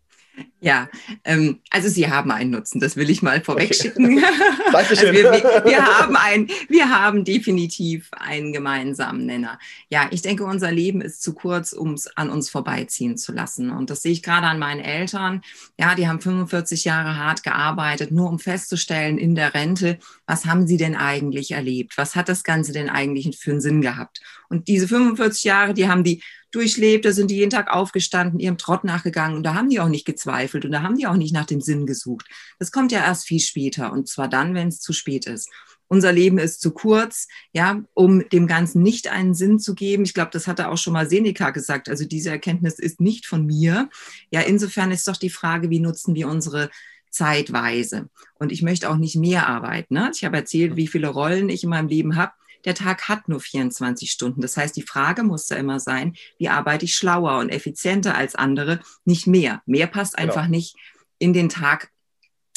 Ja, 0.64 0.90
ähm, 1.26 1.60
also 1.72 1.90
Sie 1.90 2.08
haben 2.08 2.30
einen 2.30 2.52
Nutzen, 2.52 2.80
das 2.80 2.96
will 2.96 3.10
ich 3.10 3.22
mal 3.22 3.42
vorwegschicken. 3.42 4.24
Okay. 4.72 4.72
Dankeschön. 4.72 5.10
Also 5.10 5.14
wir, 5.14 5.32
wir, 5.32 5.66
wir, 5.66 5.86
haben 5.86 6.16
ein, 6.16 6.48
wir 6.70 6.90
haben 6.90 7.26
definitiv 7.26 8.10
einen 8.12 8.54
gemeinsamen 8.54 9.26
Nenner. 9.26 9.60
Ja, 9.90 10.08
ich 10.12 10.22
denke, 10.22 10.46
unser 10.46 10.72
Leben 10.72 11.02
ist 11.02 11.22
zu 11.22 11.34
kurz, 11.34 11.74
um 11.74 11.94
es 11.94 12.08
an 12.16 12.30
uns 12.30 12.50
vorbeiziehen 12.50 13.18
zu 13.18 13.34
lassen. 13.34 13.70
Und 13.70 13.90
das 13.90 14.02
sehe 14.02 14.12
ich 14.12 14.24
gerade 14.24 14.48
an 14.48 14.60
meinen 14.60 14.80
Eltern. 14.80 15.42
Ja, 15.78 15.96
die 15.96 16.08
haben 16.08 16.22
45 16.22 16.86
Jahre 16.86 17.18
hart 17.18 17.44
gearbeitet, 17.44 18.12
nur 18.12 18.30
um 18.30 18.40
festzustellen 18.40 19.18
in 19.18 19.36
der 19.36 19.54
Rente, 19.54 19.98
was 20.26 20.46
haben 20.46 20.68
sie 20.68 20.78
denn 20.78 20.96
eigentlich 20.96 21.52
erlebt? 21.52 21.98
Was 21.98 22.16
hat 22.16 22.30
das 22.30 22.44
Ganze 22.44 22.72
denn 22.72 22.90
eigentlich 22.90 23.38
für 23.38 23.52
einen 23.52 23.62
Sinn 23.62 23.82
gehabt? 23.82 24.22
Und 24.48 24.68
diese 24.68 24.88
45 24.88 25.44
Jahre, 25.44 25.74
die 25.74 25.90
haben 25.90 26.04
die 26.04 26.22
durchlebt, 26.51 27.05
da 27.05 27.12
sind 27.12 27.31
die 27.31 27.36
jeden 27.36 27.50
Tag 27.50 27.70
aufgestanden, 27.70 28.39
ihrem 28.39 28.58
Trott 28.58 28.84
nachgegangen 28.84 29.38
und 29.38 29.43
da 29.43 29.53
haben 29.55 29.70
die 29.70 29.79
auch 29.79 29.89
nicht 29.89 30.05
gezweifelt 30.05 30.65
und 30.65 30.72
da 30.72 30.81
haben 30.81 30.98
die 30.98 31.08
auch 31.08 31.15
nicht 31.15 31.34
nach 31.34 31.46
dem 31.46 31.62
Sinn 31.62 31.86
gesucht. 31.86 32.27
Das 32.60 32.72
kommt 32.72 32.91
ja 32.91 33.00
erst 33.00 33.25
viel 33.25 33.39
später 33.39 33.91
und 33.91 34.08
zwar 34.08 34.27
dann, 34.27 34.53
wenn 34.53 34.67
es 34.67 34.79
zu 34.79 34.93
spät 34.93 35.27
ist. 35.27 35.50
Unser 35.88 36.13
Leben 36.13 36.38
ist 36.38 36.62
zu 36.62 36.72
kurz, 36.72 37.27
ja, 37.51 37.84
um 37.93 38.27
dem 38.29 38.48
Ganzen 38.48 38.81
nicht 38.81 39.10
einen 39.10 39.34
Sinn 39.34 39.60
zu 39.60 39.75
geben. 39.75 40.03
Ich 40.03 40.13
glaube, 40.13 40.31
das 40.31 40.48
hatte 40.48 40.70
auch 40.70 40.77
schon 40.77 40.93
mal 40.93 41.10
Seneca 41.10 41.50
gesagt. 41.50 41.89
Also 41.89 42.05
diese 42.05 42.29
Erkenntnis 42.29 42.79
ist 42.79 43.01
nicht 43.01 43.25
von 43.25 43.46
mir. 43.46 43.89
Ja, 44.29 44.39
insofern 44.39 44.91
ist 44.91 45.10
doch 45.10 45.17
die 45.17 45.29
Frage, 45.29 45.70
wie 45.70 45.81
nutzen 45.81 46.15
wir 46.15 46.29
unsere 46.29 46.70
Zeitweise? 47.10 48.10
Und 48.39 48.53
ich 48.53 48.62
möchte 48.62 48.89
auch 48.89 48.96
nicht 48.96 49.17
mehr 49.17 49.48
arbeiten. 49.48 49.96
Ne? 49.96 50.12
Ich 50.15 50.24
habe 50.24 50.38
erzählt, 50.38 50.77
wie 50.77 50.88
viele 50.88 51.10
Rollen 51.10 51.50
ich 51.50 51.65
in 51.65 51.70
meinem 51.70 51.89
Leben 51.89 52.15
habe 52.15 52.31
der 52.65 52.75
Tag 52.75 53.08
hat 53.08 53.27
nur 53.27 53.39
24 53.39 54.12
Stunden. 54.12 54.41
Das 54.41 54.58
heißt, 54.58 54.75
die 54.75 54.82
Frage 54.82 55.24
muss 55.24 55.48
da 55.48 55.56
immer 55.56 55.80
sein, 55.80 56.15
wie 56.38 56.50
arbeite 56.50 56.86
ich 56.86 56.96
schlauer 56.96 57.39
und 57.39 57.50
effizienter 57.50 58.15
als 58.15 58.36
andere, 58.36 58.80
nicht 59.06 59.27
mehr. 59.27 59.62
Mehr 59.65 59.88
passt 59.88 60.15
genau. 60.15 60.30
einfach 60.30 60.44
genau. 60.44 60.58
nicht 60.58 60.75
in 61.20 61.34
den 61.34 61.50
Tag, 61.50 61.91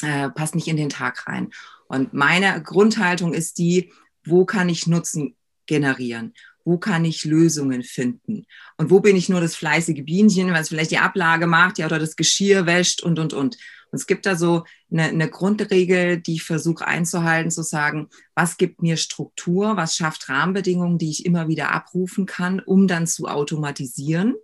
äh, 0.02 0.30
passt 0.30 0.54
nicht 0.54 0.68
in 0.68 0.76
den 0.76 0.88
Tag 0.88 1.26
rein. 1.26 1.50
Und 1.88 2.14
meine 2.14 2.62
Grundhaltung 2.62 3.34
ist 3.34 3.58
die, 3.58 3.92
wo 4.24 4.44
kann 4.44 4.68
ich 4.68 4.86
Nutzen 4.86 5.36
generieren? 5.66 6.34
Wo 6.64 6.78
kann 6.78 7.04
ich 7.04 7.24
Lösungen 7.24 7.82
finden? 7.82 8.46
Und 8.78 8.90
wo 8.90 9.00
bin 9.00 9.16
ich 9.16 9.28
nur 9.28 9.40
das 9.40 9.54
fleißige 9.54 10.02
Bienchen, 10.02 10.52
was 10.52 10.68
vielleicht 10.68 10.90
die 10.90 10.98
Ablage 10.98 11.46
macht, 11.46 11.78
ja, 11.78 11.86
oder 11.86 11.98
das 11.98 12.16
Geschirr 12.16 12.66
wäscht 12.66 13.02
und, 13.02 13.18
und, 13.18 13.34
und. 13.34 13.56
Es 13.94 14.06
gibt 14.06 14.26
da 14.26 14.36
so 14.36 14.64
eine, 14.90 15.04
eine 15.04 15.28
Grundregel, 15.28 16.18
die 16.18 16.34
ich 16.34 16.42
versuche 16.42 16.86
einzuhalten, 16.86 17.50
zu 17.50 17.62
sagen, 17.62 18.08
was 18.34 18.56
gibt 18.56 18.82
mir 18.82 18.96
Struktur, 18.96 19.76
was 19.76 19.96
schafft 19.96 20.28
Rahmenbedingungen, 20.28 20.98
die 20.98 21.10
ich 21.10 21.24
immer 21.26 21.48
wieder 21.48 21.72
abrufen 21.72 22.26
kann, 22.26 22.60
um 22.60 22.86
dann 22.88 23.06
zu 23.06 23.26
automatisieren. 23.26 24.34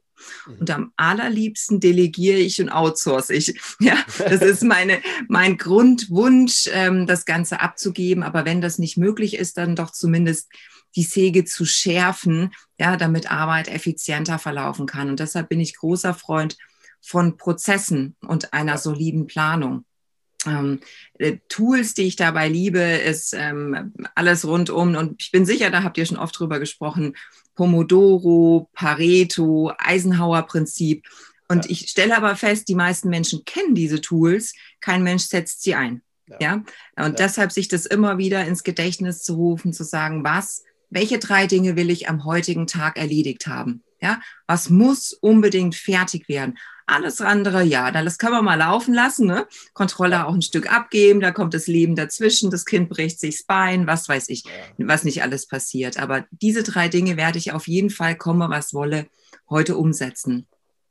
Mhm. 0.46 0.58
Und 0.60 0.70
am 0.70 0.92
allerliebsten 0.96 1.80
delegiere 1.80 2.38
ich 2.38 2.60
und 2.60 2.70
outsource 2.70 3.30
ich. 3.30 3.60
Ja, 3.80 3.96
das 4.18 4.42
ist 4.42 4.62
meine, 4.62 5.00
mein 5.28 5.56
Grundwunsch, 5.56 6.68
ähm, 6.72 7.06
das 7.06 7.24
Ganze 7.24 7.60
abzugeben. 7.60 8.22
Aber 8.22 8.44
wenn 8.44 8.60
das 8.60 8.78
nicht 8.78 8.96
möglich 8.96 9.36
ist, 9.36 9.56
dann 9.56 9.76
doch 9.76 9.90
zumindest 9.90 10.48
die 10.96 11.02
Säge 11.02 11.44
zu 11.44 11.64
schärfen, 11.64 12.52
ja, 12.78 12.96
damit 12.96 13.30
Arbeit 13.30 13.68
effizienter 13.68 14.38
verlaufen 14.38 14.86
kann. 14.86 15.08
Und 15.08 15.20
deshalb 15.20 15.48
bin 15.48 15.60
ich 15.60 15.76
großer 15.76 16.14
Freund 16.14 16.56
von 17.00 17.36
Prozessen 17.36 18.16
und 18.20 18.52
einer 18.52 18.78
soliden 18.78 19.26
Planung. 19.26 19.84
Ähm, 20.46 20.80
äh, 21.18 21.38
Tools, 21.48 21.94
die 21.94 22.02
ich 22.02 22.16
dabei 22.16 22.48
liebe, 22.48 22.80
ist 22.80 23.34
ähm, 23.34 23.92
alles 24.14 24.46
rundum. 24.46 24.94
Und 24.94 25.22
ich 25.22 25.30
bin 25.30 25.44
sicher, 25.44 25.70
da 25.70 25.82
habt 25.82 25.98
ihr 25.98 26.06
schon 26.06 26.16
oft 26.16 26.38
drüber 26.38 26.58
gesprochen. 26.58 27.14
Pomodoro, 27.54 28.70
Pareto, 28.72 29.72
Eisenhower-Prinzip. 29.78 31.06
Und 31.48 31.66
ja. 31.66 31.70
ich 31.72 31.90
stelle 31.90 32.16
aber 32.16 32.36
fest, 32.36 32.68
die 32.68 32.74
meisten 32.74 33.10
Menschen 33.10 33.44
kennen 33.44 33.74
diese 33.74 34.00
Tools, 34.00 34.54
kein 34.80 35.02
Mensch 35.02 35.24
setzt 35.24 35.62
sie 35.62 35.74
ein. 35.74 36.02
Ja. 36.26 36.36
ja? 36.40 36.54
Und 36.96 37.18
ja. 37.18 37.26
deshalb 37.26 37.52
sich 37.52 37.68
das 37.68 37.86
immer 37.86 38.18
wieder 38.18 38.46
ins 38.46 38.62
Gedächtnis 38.62 39.22
zu 39.22 39.34
rufen, 39.34 39.72
zu 39.72 39.84
sagen, 39.84 40.24
was, 40.24 40.64
welche 40.88 41.18
drei 41.18 41.46
Dinge 41.46 41.76
will 41.76 41.90
ich 41.90 42.08
am 42.08 42.24
heutigen 42.24 42.66
Tag 42.66 42.96
erledigt 42.96 43.46
haben? 43.46 43.82
Ja, 44.00 44.20
was 44.46 44.70
muss 44.70 45.12
unbedingt 45.12 45.74
fertig 45.74 46.28
werden? 46.28 46.56
Alles 46.90 47.20
andere, 47.20 47.62
ja, 47.62 47.92
das 47.92 48.18
kann 48.18 48.32
man 48.32 48.44
mal 48.44 48.56
laufen 48.56 48.92
lassen, 48.92 49.26
ne? 49.26 49.46
Kontrolle 49.74 50.26
auch 50.26 50.34
ein 50.34 50.42
Stück 50.42 50.72
abgeben, 50.72 51.20
da 51.20 51.30
kommt 51.30 51.54
das 51.54 51.68
Leben 51.68 51.94
dazwischen, 51.94 52.50
das 52.50 52.64
Kind 52.64 52.88
bricht 52.88 53.20
sich 53.20 53.36
das 53.36 53.46
Bein, 53.46 53.86
was 53.86 54.08
weiß 54.08 54.28
ich, 54.28 54.42
was 54.76 55.04
nicht 55.04 55.22
alles 55.22 55.46
passiert. 55.46 55.98
Aber 55.98 56.26
diese 56.32 56.64
drei 56.64 56.88
Dinge 56.88 57.16
werde 57.16 57.38
ich 57.38 57.52
auf 57.52 57.68
jeden 57.68 57.90
Fall, 57.90 58.16
komme 58.16 58.50
was 58.50 58.74
wolle, 58.74 59.06
heute 59.48 59.76
umsetzen. 59.76 60.48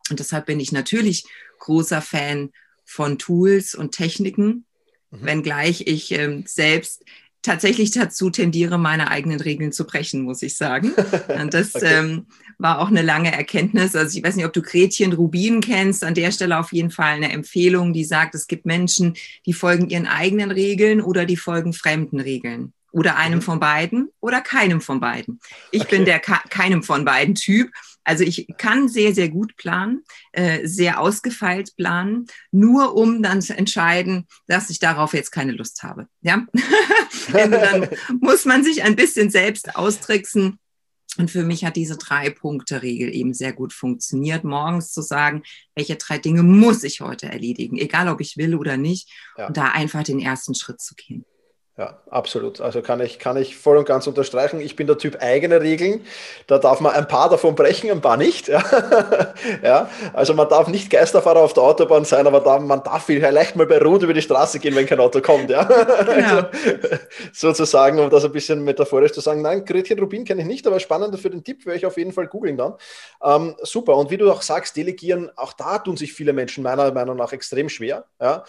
Und 0.09 0.21
deshalb 0.21 0.45
bin 0.45 0.61
ich 0.61 0.71
natürlich 0.71 1.25
großer 1.59 2.01
Fan 2.01 2.51
von 2.85 3.17
Tools 3.17 3.75
und 3.75 3.91
Techniken, 3.91 4.65
mhm. 5.11 5.25
wenngleich 5.25 5.81
ich 5.85 6.13
ähm, 6.13 6.45
selbst 6.47 7.03
tatsächlich 7.41 7.91
dazu 7.91 8.29
tendiere, 8.29 8.77
meine 8.77 9.11
eigenen 9.11 9.39
Regeln 9.39 9.71
zu 9.71 9.85
brechen, 9.85 10.21
muss 10.21 10.41
ich 10.41 10.55
sagen. 10.55 10.93
Und 11.39 11.53
das 11.53 11.75
okay. 11.75 11.99
ähm, 11.99 12.27
war 12.59 12.79
auch 12.79 12.89
eine 12.89 13.01
lange 13.01 13.31
Erkenntnis. 13.31 13.95
Also 13.95 14.17
ich 14.17 14.23
weiß 14.23 14.35
nicht, 14.35 14.45
ob 14.45 14.53
du 14.53 14.61
Gretchen 14.61 15.13
Rubin 15.13 15.61
kennst. 15.61 16.03
An 16.03 16.13
der 16.13 16.31
Stelle 16.31 16.59
auf 16.59 16.73
jeden 16.73 16.91
Fall 16.91 17.13
eine 17.13 17.31
Empfehlung, 17.31 17.93
die 17.93 18.03
sagt, 18.03 18.35
es 18.35 18.47
gibt 18.47 18.65
Menschen, 18.65 19.15
die 19.45 19.53
folgen 19.53 19.89
ihren 19.89 20.07
eigenen 20.07 20.51
Regeln 20.51 21.01
oder 21.01 21.25
die 21.25 21.37
folgen 21.37 21.73
fremden 21.73 22.19
Regeln. 22.19 22.73
Oder 22.91 23.15
einem 23.17 23.39
mhm. 23.39 23.43
von 23.43 23.59
beiden 23.59 24.09
oder 24.19 24.41
keinem 24.41 24.81
von 24.81 24.99
beiden. 24.99 25.39
Ich 25.71 25.83
okay. 25.83 25.97
bin 25.97 26.05
der 26.05 26.19
keinem 26.19 26.83
von 26.83 27.05
beiden 27.05 27.35
Typ. 27.35 27.71
Also 28.03 28.23
ich 28.23 28.47
kann 28.57 28.89
sehr, 28.89 29.13
sehr 29.13 29.29
gut 29.29 29.55
planen, 29.55 30.03
äh, 30.31 30.67
sehr 30.67 30.99
ausgefeilt 30.99 31.75
planen, 31.77 32.25
nur 32.51 32.95
um 32.95 33.21
dann 33.21 33.41
zu 33.41 33.55
entscheiden, 33.55 34.25
dass 34.47 34.71
ich 34.71 34.79
darauf 34.79 35.13
jetzt 35.13 35.31
keine 35.31 35.51
Lust 35.51 35.83
habe. 35.83 36.07
Ja? 36.21 36.47
dann 37.31 37.87
muss 38.19 38.45
man 38.45 38.63
sich 38.63 38.83
ein 38.83 38.95
bisschen 38.95 39.29
selbst 39.29 39.75
austricksen. 39.75 40.57
Und 41.17 41.31
für 41.31 41.43
mich 41.43 41.65
hat 41.65 41.75
diese 41.75 41.97
Drei-Punkte-Regel 41.97 43.13
eben 43.13 43.33
sehr 43.33 43.51
gut 43.51 43.73
funktioniert, 43.73 44.43
morgens 44.43 44.91
zu 44.91 45.01
sagen, 45.01 45.43
welche 45.75 45.95
drei 45.95 46.17
Dinge 46.17 46.43
muss 46.43 46.83
ich 46.83 47.01
heute 47.01 47.27
erledigen, 47.27 47.77
egal 47.77 48.07
ob 48.09 48.21
ich 48.21 48.37
will 48.37 48.55
oder 48.55 48.77
nicht, 48.77 49.09
ja. 49.37 49.47
und 49.47 49.57
da 49.57 49.71
einfach 49.71 50.03
den 50.03 50.19
ersten 50.19 50.53
Schritt 50.53 50.81
zu 50.81 50.95
gehen. 50.95 51.25
Ja, 51.79 51.97
absolut. 52.09 52.59
Also 52.59 52.81
kann 52.81 52.99
ich, 52.99 53.19
kann 53.19 53.37
ich 53.37 53.55
voll 53.55 53.77
und 53.77 53.85
ganz 53.85 54.05
unterstreichen. 54.05 54.59
Ich 54.59 54.75
bin 54.75 54.85
der 54.85 54.97
Typ 54.97 55.15
eigene 55.21 55.61
Regeln. 55.61 56.01
Da 56.45 56.57
darf 56.57 56.81
man 56.81 56.91
ein 56.91 57.07
paar 57.07 57.29
davon 57.29 57.55
brechen, 57.55 57.89
ein 57.89 58.01
paar 58.01 58.17
nicht. 58.17 58.49
Ja. 58.49 58.61
ja. 59.63 59.89
Also 60.11 60.33
man 60.33 60.49
darf 60.49 60.67
nicht 60.67 60.89
Geisterfahrer 60.89 61.39
auf 61.39 61.53
der 61.53 61.63
Autobahn 61.63 62.03
sein, 62.03 62.27
aber 62.27 62.41
da, 62.41 62.59
man 62.59 62.83
darf 62.83 63.05
vielleicht 63.05 63.55
mal 63.55 63.65
bei 63.65 63.77
Rot 63.77 64.03
über 64.03 64.11
die 64.11 64.21
Straße 64.21 64.59
gehen, 64.59 64.75
wenn 64.75 64.87
kein 64.87 64.99
Auto 64.99 65.21
kommt. 65.21 65.49
Ja. 65.49 65.63
Genau. 65.63 66.09
Also, 66.09 66.47
sozusagen, 67.31 67.97
um 67.99 68.09
das 68.09 68.25
ein 68.25 68.33
bisschen 68.33 68.61
metaphorisch 68.65 69.13
zu 69.13 69.21
sagen. 69.21 69.41
Nein, 69.41 69.63
Gretchen 69.63 69.99
Rubin 69.99 70.25
kenne 70.25 70.41
ich 70.41 70.47
nicht, 70.47 70.67
aber 70.67 70.81
spannender 70.81 71.17
für 71.17 71.29
den 71.29 71.45
Tipp 71.45 71.65
werde 71.65 71.77
ich 71.77 71.85
auf 71.85 71.95
jeden 71.95 72.11
Fall 72.11 72.27
googeln 72.27 72.57
dann. 72.57 72.73
Ähm, 73.23 73.55
super. 73.61 73.95
Und 73.95 74.11
wie 74.11 74.17
du 74.17 74.29
auch 74.29 74.41
sagst, 74.41 74.75
delegieren, 74.75 75.31
auch 75.37 75.53
da 75.53 75.77
tun 75.77 75.95
sich 75.95 76.11
viele 76.11 76.33
Menschen 76.33 76.61
meiner 76.61 76.91
Meinung 76.91 77.15
nach 77.15 77.31
extrem 77.31 77.69
schwer. 77.69 78.03
Ja. 78.19 78.43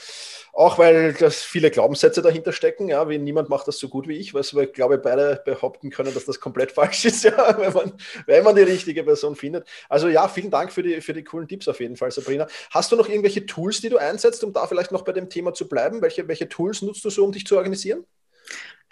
Auch 0.52 0.78
weil 0.78 1.12
das 1.12 1.42
viele 1.42 1.70
Glaubenssätze 1.70 2.22
dahinter 2.22 2.52
stecken, 2.52 2.88
ja, 2.88 3.08
wie 3.08 3.19
niemand 3.24 3.48
macht 3.48 3.68
das 3.68 3.78
so 3.78 3.88
gut 3.88 4.08
wie 4.08 4.16
ich, 4.16 4.34
was 4.34 4.54
wir, 4.54 4.66
glaube 4.66 4.96
ich, 4.96 5.02
beide 5.02 5.42
behaupten 5.44 5.90
können, 5.90 6.12
dass 6.14 6.24
das 6.24 6.40
komplett 6.40 6.72
falsch 6.80 7.04
ist, 7.04 7.24
ja, 7.24 7.58
wenn, 7.58 7.72
man, 7.72 7.92
wenn 8.26 8.44
man 8.44 8.56
die 8.56 8.62
richtige 8.62 9.04
Person 9.04 9.36
findet. 9.36 9.66
Also 9.88 10.08
ja, 10.08 10.28
vielen 10.28 10.50
Dank 10.50 10.72
für 10.72 10.82
die, 10.82 11.00
für 11.00 11.12
die 11.12 11.24
coolen 11.24 11.48
Tipps 11.48 11.68
auf 11.68 11.80
jeden 11.80 11.96
Fall, 11.96 12.10
Sabrina. 12.10 12.46
Hast 12.70 12.92
du 12.92 12.96
noch 12.96 13.08
irgendwelche 13.08 13.46
Tools, 13.46 13.80
die 13.80 13.88
du 13.88 13.98
einsetzt, 13.98 14.42
um 14.44 14.52
da 14.52 14.66
vielleicht 14.66 14.92
noch 14.92 15.02
bei 15.02 15.12
dem 15.12 15.28
Thema 15.28 15.54
zu 15.54 15.68
bleiben? 15.68 16.02
Welche, 16.02 16.26
welche 16.28 16.48
Tools 16.48 16.82
nutzt 16.82 17.04
du 17.04 17.10
so, 17.10 17.24
um 17.24 17.32
dich 17.32 17.46
zu 17.46 17.56
organisieren? 17.56 18.04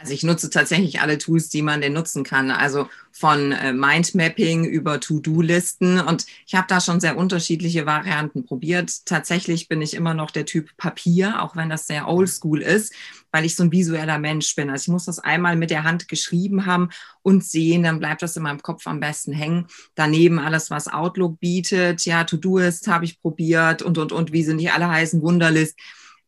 Also 0.00 0.12
ich 0.12 0.23
nutze 0.23 0.49
tatsächlich 0.49 1.00
alle 1.00 1.19
Tools, 1.19 1.49
die 1.49 1.61
man 1.61 1.81
denn 1.81 1.93
nutzen 1.93 2.23
kann. 2.23 2.52
Also 2.52 2.88
von 3.11 3.50
äh, 3.50 3.73
Mindmapping 3.73 4.64
über 4.64 5.00
To-Do-Listen. 5.00 5.99
Und 5.99 6.25
ich 6.47 6.55
habe 6.55 6.69
da 6.69 6.81
schon 6.81 7.00
sehr 7.00 7.17
unterschiedliche 7.17 7.85
Varianten 7.85 8.45
probiert. 8.45 9.07
Tatsächlich 9.07 9.67
bin 9.67 9.83
ich 9.83 9.95
immer 9.95 10.14
noch 10.14 10.31
der 10.31 10.47
Typ 10.47 10.76
Papier, 10.76 11.43
auch 11.43 11.57
wenn 11.57 11.69
das 11.69 11.88
sehr 11.88 12.07
oldschool 12.07 12.62
ist, 12.62 12.95
weil 13.33 13.45
ich 13.45 13.57
so 13.57 13.64
ein 13.64 13.73
visueller 13.73 14.21
Mensch 14.21 14.55
bin. 14.55 14.71
Also 14.71 14.83
ich 14.83 14.93
muss 14.93 15.07
das 15.07 15.19
einmal 15.19 15.57
mit 15.57 15.71
der 15.71 15.83
Hand 15.83 16.07
geschrieben 16.07 16.64
haben 16.64 16.90
und 17.23 17.43
sehen, 17.43 17.83
dann 17.83 17.99
bleibt 17.99 18.23
das 18.23 18.37
in 18.37 18.45
meinem 18.45 18.62
Kopf 18.62 18.87
am 18.87 19.00
besten 19.00 19.33
hängen. 19.33 19.67
Daneben 19.97 20.38
alles, 20.38 20.71
was 20.71 20.87
Outlook 20.87 21.40
bietet. 21.40 22.05
Ja, 22.05 22.23
To-Do-List 22.23 22.87
habe 22.87 23.05
ich 23.05 23.21
probiert 23.21 23.83
und, 23.83 23.99
und, 23.99 24.12
und, 24.12 24.33
wie 24.33 24.45
sie 24.45 24.55
nicht 24.55 24.73
alle 24.73 24.88
heißen, 24.88 25.23
Wunderlist 25.23 25.76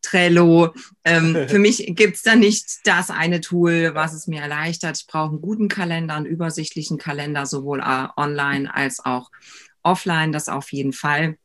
Trello. 0.02 0.74
Ähm, 1.04 1.48
für 1.48 1.58
mich 1.60 1.84
gibt 1.94 2.16
es 2.16 2.22
da 2.22 2.34
nicht 2.34 2.80
das 2.84 3.10
eine 3.10 3.40
Tool, 3.40 3.94
was 3.94 4.12
es 4.12 4.26
mir 4.26 4.42
erleichtert. 4.42 4.98
Ich 4.98 5.06
brauche 5.06 5.30
einen 5.30 5.40
guten 5.40 5.68
Kalender, 5.68 6.14
einen 6.14 6.26
übersichtlichen 6.26 6.98
Kalender, 6.98 7.46
sowohl 7.46 7.80
äh, 7.80 8.08
online 8.16 8.72
als 8.72 9.04
auch 9.04 9.30
offline, 9.82 10.32
das 10.32 10.48
auf 10.48 10.72
jeden 10.72 10.92
Fall 10.92 11.36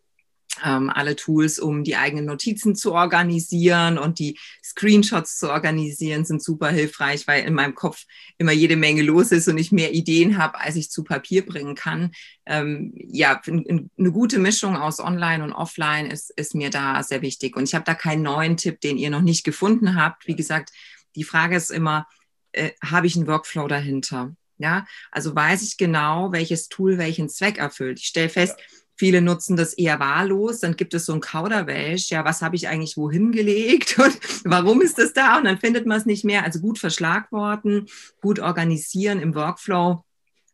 ähm, 0.64 0.90
alle 0.90 1.16
Tools, 1.16 1.60
um 1.60 1.84
die 1.84 1.96
eigenen 1.96 2.26
Notizen 2.26 2.76
zu 2.76 2.94
organisieren 2.94 3.98
und 3.98 4.20
die 4.20 4.40
Screenshots 4.64 5.38
zu 5.38 5.50
organisieren, 5.50 6.26
sind 6.26 6.44
super 6.44 6.70
hilfreich, 6.70 7.28
weil 7.28 7.46
in 7.46 7.54
meinem 7.54 7.76
Kopf 7.76 8.06
immer 8.38 8.52
jede 8.52 8.76
Menge 8.76 9.02
los 9.02 9.32
ist 9.32 9.48
und 9.48 9.58
ich 9.58 9.72
mehr 9.72 9.94
Ideen 9.94 10.38
habe, 10.38 10.60
als 10.60 10.76
ich 10.76 10.92
zu 10.92 11.04
Papier 11.04 11.46
bringen 11.46 11.76
kann. 11.76 12.12
Ähm, 12.46 12.94
ja, 12.96 13.42
eine 13.46 14.12
gute 14.12 14.40
Mischung 14.40 14.78
aus 14.78 15.00
Online 15.00 15.44
und 15.44 15.54
Offline 15.54 16.08
ist, 16.08 16.32
ist 16.38 16.56
mir 16.56 16.70
da 16.70 17.04
sehr 17.04 17.22
wichtig. 17.22 17.56
Und 17.56 17.64
ich 17.64 17.76
habe 17.76 17.86
da 17.86 17.94
keinen 17.94 18.24
neuen 18.24 18.58
Tipp, 18.58 18.82
den 18.82 18.98
ihr 18.98 19.10
noch 19.10 19.22
nicht 19.22 19.44
gefunden 19.44 19.96
habt. 19.96 20.28
Wie 20.28 20.36
gesagt, 20.36 20.72
die 21.16 21.24
Frage 21.24 21.56
ist 21.56 21.72
immer, 21.72 22.08
äh, 22.52 22.72
habe 22.84 23.08
ich 23.08 23.16
einen 23.16 23.28
Workflow 23.28 23.68
dahinter? 23.68 24.36
Ja, 24.58 24.86
also 25.12 25.36
weiß 25.36 25.64
ich 25.64 25.76
genau, 25.76 26.32
welches 26.32 26.70
Tool 26.70 26.98
welchen 26.98 27.28
Zweck 27.28 27.58
erfüllt. 27.58 28.00
Ich 28.00 28.06
stelle 28.06 28.30
fest, 28.30 28.56
ja 28.58 28.85
Viele 28.98 29.22
nutzen 29.22 29.58
das 29.58 29.74
eher 29.74 30.00
wahllos. 30.00 30.62
Dann 30.62 30.76
gibt 30.76 30.94
es 30.94 31.06
so 31.06 31.14
ein 31.14 31.20
Kauderwelsch. 31.20 32.10
Ja, 32.10 32.24
was 32.24 32.42
habe 32.42 32.56
ich 32.56 32.68
eigentlich 32.68 32.98
wohin 32.98 33.32
gelegt 33.32 34.00
und 34.00 34.18
warum 34.44 34.82
ist 34.82 34.98
das 34.98 35.14
da? 35.14 35.38
Und 35.38 35.46
dann 35.46 35.60
findet 35.60 35.86
man 35.86 35.98
es 35.98 36.06
nicht 36.06 36.24
mehr. 36.24 36.44
Also 36.44 36.60
gut 36.60 36.80
verschlagworten, 36.80 37.88
gut 38.22 38.40
organisieren 38.40 39.20
im 39.20 39.36
Workflow, 39.36 40.04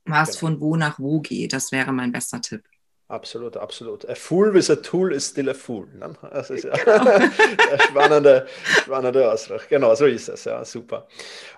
was 0.06 0.30
genau. 0.30 0.40
von 0.40 0.62
wo 0.62 0.76
nach 0.76 1.00
wo 1.00 1.22
geht. 1.22 1.54
Das 1.54 1.72
wäre 1.72 1.94
mein 1.94 2.12
bester 2.12 2.42
Tipp. 2.42 2.64
Absolut, 3.12 3.58
absolut. 3.58 4.06
A 4.10 4.16
fool 4.16 4.54
with 4.54 4.70
a 4.70 4.76
tool 4.78 5.12
is 5.12 5.26
still 5.28 5.50
a 5.50 5.54
fool. 5.54 5.86
Ne? 6.00 6.14
Das 6.32 6.50
ist 6.50 6.64
ja 6.64 6.72
genau. 6.78 7.28
spannende, 7.90 8.48
spannende 8.86 9.30
Ausdruck. 9.30 9.68
Genau, 9.68 9.94
so 9.96 10.06
ist 10.06 10.30
es. 10.30 10.46
Ja, 10.46 10.64
super. 10.64 11.08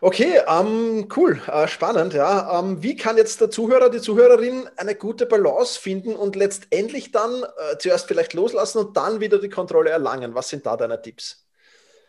Okay, 0.01 0.41
ähm, 0.48 1.07
cool, 1.15 1.39
äh, 1.45 1.67
spannend. 1.67 2.15
Ja, 2.15 2.60
ähm, 2.60 2.81
wie 2.81 2.95
kann 2.95 3.17
jetzt 3.17 3.39
der 3.39 3.51
Zuhörer, 3.51 3.91
die 3.91 4.01
Zuhörerin 4.01 4.67
eine 4.77 4.95
gute 4.95 5.27
Balance 5.27 5.79
finden 5.79 6.15
und 6.15 6.36
letztendlich 6.36 7.12
dann 7.12 7.43
äh, 7.43 7.77
zuerst 7.77 8.07
vielleicht 8.07 8.33
loslassen 8.33 8.79
und 8.79 8.98
dann 8.98 9.19
wieder 9.19 9.38
die 9.38 9.50
Kontrolle 9.50 9.91
erlangen? 9.91 10.33
Was 10.33 10.50
sind 10.50 10.65
da 10.65 10.75
deine 10.75 11.00
Tipps? 11.03 11.42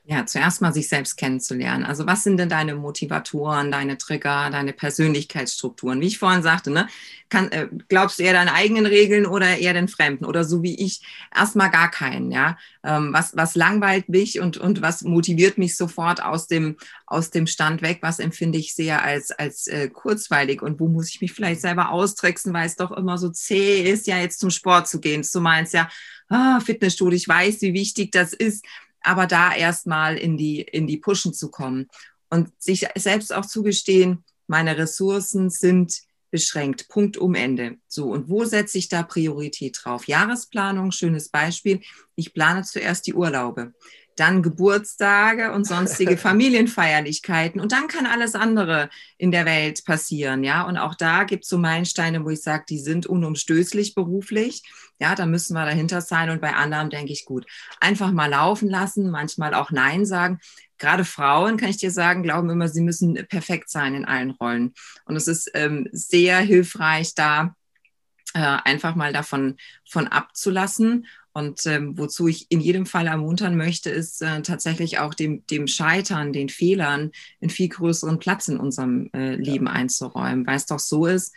Ja, 0.07 0.27
zuerst 0.27 0.61
mal 0.61 0.75
sich 0.75 0.91
selbst 0.91 1.17
kennenzulernen. 1.17 1.83
Also 1.87 2.07
was 2.07 2.25
sind 2.25 2.37
denn 2.37 2.51
deine 2.51 2.75
Motivatoren, 2.75 3.73
deine 3.73 3.97
Trigger, 3.97 4.51
deine 4.51 4.75
Persönlichkeitsstrukturen? 4.75 5.99
Wie 6.03 6.09
ich 6.09 6.19
vorhin 6.19 6.43
sagte, 6.43 6.71
ne, 6.71 6.89
kann, 7.31 7.51
äh, 7.53 7.69
glaubst 7.89 8.19
du 8.19 8.23
eher 8.23 8.35
deinen 8.35 8.51
eigenen 8.51 8.85
Regeln 8.85 9.25
oder 9.25 9.57
eher 9.57 9.73
den 9.73 9.89
Fremden? 9.89 10.27
Oder 10.27 10.45
so 10.45 10.63
wie 10.63 10.75
ich, 10.75 11.01
erstmal 11.35 11.71
gar 11.71 11.91
keinen, 11.91 12.31
ja. 12.31 12.59
Ähm, 12.83 13.15
was, 13.15 13.35
was 13.35 13.55
langweilt 13.55 14.11
mich 14.11 14.41
und, 14.41 14.59
und 14.59 14.83
was 14.83 15.01
motiviert 15.05 15.57
mich 15.57 15.75
sofort 15.75 16.23
aus 16.23 16.49
dem, 16.49 16.77
aus 17.07 17.31
dem 17.31 17.47
Stand 17.47 17.81
weg? 17.81 18.01
Was 18.03 18.19
empfinde 18.19 18.59
ich 18.59 18.75
sehr 18.75 19.03
als, 19.03 19.31
als 19.31 19.69
äh, 19.69 19.89
kurzweilig? 19.89 20.61
Und 20.61 20.81
wo 20.81 20.89
muss 20.89 21.09
ich 21.09 21.23
mich 21.23 21.33
vielleicht 21.33 21.63
selber 21.63 21.89
austricksen, 21.91 22.53
weil 22.53 22.67
es 22.67 22.77
doch 22.77 22.93
immer 22.93 23.17
so 23.17 23.31
zäh 23.31 23.81
ist, 23.91 24.07
ja, 24.07 24.19
jetzt 24.19 24.39
zum 24.39 24.51
Sport 24.51 24.87
zu 24.87 25.01
gehen. 25.01 25.27
Du 25.33 25.41
meinst 25.41 25.73
ja, 25.73 25.89
ah, 26.29 26.61
Fitnessstudio, 26.61 27.17
ich 27.17 27.27
weiß, 27.27 27.63
wie 27.63 27.73
wichtig 27.73 28.13
das 28.13 28.35
ist 28.35 28.67
aber 29.05 29.27
da 29.27 29.55
erstmal 29.55 30.17
in 30.17 30.37
die, 30.37 30.61
in 30.61 30.87
die 30.87 30.99
Pushen 30.99 31.33
zu 31.33 31.51
kommen 31.51 31.89
und 32.31 32.51
sich 32.59 32.87
selbst 32.97 33.33
auch 33.33 33.47
zugestehen, 33.47 34.25
meine 34.47 34.77
Ressourcen 34.77 35.51
sind 35.51 36.03
beschränkt. 36.31 36.89
Punkt 36.89 37.17
um 37.17 37.37
Ende. 37.37 37.77
So, 37.87 38.11
und 38.11 38.29
wo 38.29 38.45
setze 38.45 38.77
ich 38.77 38.89
da 38.89 39.05
Priorität 39.05 39.79
drauf? 39.81 40.09
Jahresplanung, 40.09 40.91
schönes 40.91 41.29
Beispiel. 41.29 41.81
Ich 42.17 42.35
plane 42.35 42.65
zuerst 42.65 43.07
die 43.07 43.15
Urlaube 43.15 43.73
dann 44.17 44.43
Geburtstage 44.43 45.53
und 45.53 45.67
sonstige 45.67 46.17
Familienfeierlichkeiten 46.19 47.61
und 47.61 47.73
dann 47.73 47.89
kann 47.89 48.07
alles 48.07 48.35
andere 48.35 48.89
in 49.19 49.31
der 49.31 49.45
Welt 49.45 49.85
passieren, 49.85 50.45
ja. 50.45 50.63
Und 50.63 50.79
auch 50.79 50.95
da 50.95 51.25
gibt 51.25 51.45
es 51.45 51.51
so 51.51 51.59
Meilensteine, 51.59 52.25
wo 52.25 52.31
ich 52.31 52.43
sage, 52.43 52.65
die 52.69 52.79
sind 52.79 53.07
unumstößlich 53.07 53.95
beruflich, 53.95 54.63
ja, 55.01 55.15
da 55.15 55.27
müssen 55.27 55.55
wir 55.55 55.65
dahinter 55.65 56.01
sein 56.01 56.31
und 56.31 56.41
bei 56.41 56.55
anderen 56.55 56.91
denke 56.91 57.13
ich, 57.13 57.25
gut, 57.25 57.47
einfach 57.81 58.13
mal 58.13 58.31
laufen 58.31 58.69
lassen, 58.69 59.11
manchmal 59.11 59.55
auch 59.55 59.71
Nein 59.71 60.07
sagen. 60.07 60.39
Gerade 60.79 61.05
Frauen, 61.05 61.57
kann 61.57 61.71
ich 61.71 61.79
dir 61.79 61.91
sagen, 61.91 62.23
glauben 62.23 62.51
immer, 62.51 62.69
sie 62.69 62.81
müssen 62.81 63.15
perfekt 63.29 63.71
sein 63.71 63.95
in 63.95 64.05
allen 64.05 64.31
Rollen. 64.31 64.75
Und 65.05 65.17
es 65.17 65.29
ist 65.29 65.51
ähm, 65.55 65.89
sehr 65.93 66.39
hilfreich, 66.39 67.15
da 67.15 67.55
äh, 68.35 68.41
einfach 68.41 68.95
mal 68.95 69.13
davon 69.13 69.57
von 69.89 70.09
abzulassen 70.09 71.07
und 71.35 71.67
ähm, 71.67 71.99
wozu 71.99 72.29
ich 72.29 72.47
in 72.49 72.61
jedem 72.61 72.87
Fall 72.87 73.09
ermuntern 73.09 73.57
möchte, 73.57 73.91
ist 73.91 74.23
äh, 74.23 74.41
tatsächlich 74.43 75.01
auch 75.01 75.15
dem, 75.15 75.45
dem 75.49 75.67
Scheitern, 75.67 76.33
den 76.33 76.49
Fehlern 76.49 77.11
einen 77.41 77.51
viel 77.51 77.69
größeren 77.69 78.21
Platz 78.21 78.47
in 78.47 78.59
unserem 78.59 79.11
äh, 79.13 79.35
Leben 79.35 79.67
ja. 79.67 79.73
einzuräumen, 79.73 80.47
weil 80.47 80.57
es 80.57 80.67
doch 80.67 80.79
so 80.79 81.07
ist, 81.07 81.35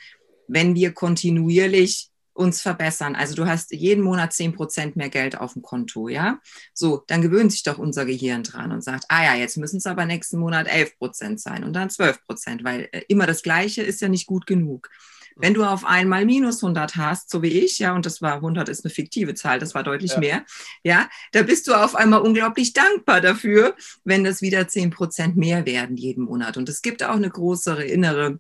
wenn 0.48 0.76
wir 0.76 0.94
kontinuierlich 0.94 2.12
uns 2.38 2.62
verbessern. 2.62 3.16
Also 3.16 3.34
du 3.34 3.48
hast 3.48 3.72
jeden 3.72 4.04
Monat 4.04 4.34
zehn 4.34 4.54
Prozent 4.54 4.96
mehr 4.96 5.10
Geld 5.10 5.36
auf 5.36 5.54
dem 5.54 5.64
Konto, 5.64 6.08
ja? 6.08 6.40
So, 6.76 7.04
dann 7.08 7.24
gewöhnt 7.24 7.52
sich 7.52 7.64
doch 7.64 7.80
unser 7.80 8.06
Gehirn 8.06 8.44
dran 8.44 8.72
und 8.72 8.84
sagt, 8.84 9.06
ah 9.10 9.24
ja, 9.24 9.36
jetzt 9.36 9.58
müssen 9.58 9.78
es 9.78 9.88
aber 9.88 10.06
nächsten 10.06 10.38
Monat 10.38 10.68
elf 10.68 10.96
Prozent 11.00 11.42
sein 11.42 11.64
und 11.64 11.74
dann 11.74 11.90
zwölf 11.90 12.24
Prozent, 12.28 12.64
weil 12.64 12.88
äh, 12.92 13.02
immer 13.08 13.26
das 13.26 13.42
Gleiche 13.42 13.82
ist 13.82 14.00
ja 14.02 14.10
nicht 14.10 14.28
gut 14.28 14.46
genug. 14.46 14.90
Wenn 15.39 15.54
du 15.54 15.63
auf 15.63 15.86
einmal 15.86 16.26
minus 16.26 16.63
100 16.63 16.95
hast, 16.95 17.30
so 17.30 17.41
wie 17.41 17.60
ich, 17.60 17.80
ja, 17.80 17.93
und 17.93 18.06
das 18.06 18.21
war 18.21 18.36
100 18.36 18.69
ist 18.69 18.84
eine 18.84 18.93
fiktive 18.93 19.36
Zahl, 19.36 19.60
das 19.60 19.76
war 19.76 19.84
deutlich 19.84 20.13
ja. 20.13 20.19
mehr, 20.19 20.45
ja, 20.84 21.10
da 21.32 21.43
bist 21.43 21.67
du 21.67 21.73
auf 21.73 21.95
einmal 21.95 22.21
unglaublich 22.21 22.73
dankbar 22.73 23.21
dafür, 23.21 23.76
wenn 24.04 24.23
das 24.23 24.41
wieder 24.41 24.67
10 24.67 24.89
Prozent 24.89 25.38
mehr 25.38 25.65
werden 25.65 25.97
jeden 25.97 26.26
Monat. 26.26 26.58
Und 26.58 26.69
es 26.69 26.82
gibt 26.82 27.04
auch 27.04 27.15
eine 27.15 27.30
größere 27.30 27.84
innere 27.84 28.39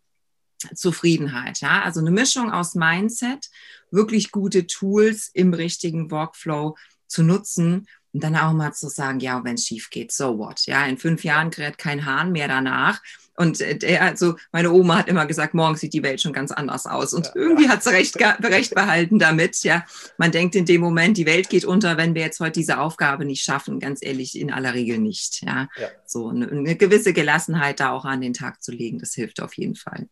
Zufriedenheit, 0.73 1.61
ja, 1.61 1.83
also 1.83 1.99
eine 1.99 2.11
Mischung 2.11 2.51
aus 2.51 2.73
Mindset, 2.73 3.49
wirklich 3.91 4.31
gute 4.31 4.65
Tools 4.65 5.29
im 5.33 5.53
richtigen 5.53 6.09
Workflow 6.09 6.75
zu 7.07 7.23
nutzen 7.23 7.87
und 8.17 8.23
dann 8.23 8.35
auch 8.35 8.53
mal 8.53 8.73
zu 8.73 8.89
sagen, 8.89 9.19
ja, 9.19 9.43
wenn 9.43 9.53
es 9.53 9.67
schief 9.67 9.91
geht, 9.91 10.11
so 10.11 10.39
what, 10.39 10.65
ja, 10.65 10.85
in 10.87 10.97
fünf 10.97 11.23
Jahren 11.23 11.51
kräht 11.51 11.77
kein 11.77 12.05
Hahn 12.05 12.31
mehr 12.31 12.47
danach 12.47 12.99
und 13.37 13.61
äh, 13.61 13.77
der, 13.77 14.01
also 14.01 14.35
meine 14.51 14.71
Oma 14.71 14.97
hat 14.97 15.07
immer 15.07 15.27
gesagt, 15.27 15.53
morgen 15.53 15.75
sieht 15.75 15.93
die 15.93 16.01
Welt 16.01 16.19
schon 16.19 16.33
ganz 16.33 16.51
anders 16.51 16.87
aus. 16.87 17.13
Und 17.13 17.27
ja, 17.27 17.31
irgendwie 17.35 17.65
ja. 17.65 17.69
hat 17.69 17.83
sie 17.83 17.91
recht, 17.91 18.17
recht 18.19 18.73
behalten 18.73 19.19
damit. 19.19 19.63
Ja, 19.63 19.85
man 20.17 20.31
denkt 20.31 20.55
in 20.55 20.65
dem 20.65 20.81
Moment, 20.81 21.17
die 21.17 21.27
Welt 21.27 21.47
geht 21.49 21.63
unter, 21.63 21.97
wenn 21.97 22.15
wir 22.15 22.23
jetzt 22.23 22.39
heute 22.39 22.53
diese 22.53 22.79
Aufgabe 22.79 23.25
nicht 23.25 23.43
schaffen. 23.43 23.79
Ganz 23.79 24.03
ehrlich, 24.03 24.37
in 24.37 24.51
aller 24.51 24.73
Regel 24.73 24.97
nicht. 24.97 25.43
Ja, 25.43 25.67
ja. 25.79 25.89
so 26.05 26.29
eine, 26.29 26.49
eine 26.49 26.75
gewisse 26.75 27.13
Gelassenheit 27.13 27.79
da 27.79 27.91
auch 27.91 28.05
an 28.05 28.21
den 28.21 28.33
Tag 28.33 28.63
zu 28.63 28.71
legen, 28.71 28.97
das 28.97 29.13
hilft 29.13 29.39
auf 29.39 29.53
jeden 29.53 29.75
Fall. 29.75 30.07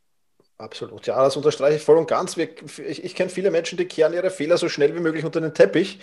Absolut, 0.57 1.05
ja, 1.05 1.21
das 1.21 1.35
unterstreiche 1.35 1.75
ich 1.75 1.81
voll 1.81 1.97
und 1.97 2.07
ganz. 2.07 2.37
Wir, 2.37 2.47
ich, 2.87 3.03
ich 3.03 3.13
kenne 3.13 3.29
viele 3.29 3.51
Menschen, 3.51 3.77
die 3.77 3.83
kehren 3.83 4.13
ihre 4.13 4.29
Fehler 4.29 4.57
so 4.57 4.69
schnell 4.69 4.95
wie 4.95 5.01
möglich 5.01 5.25
unter 5.25 5.41
den 5.41 5.53
Teppich, 5.53 5.99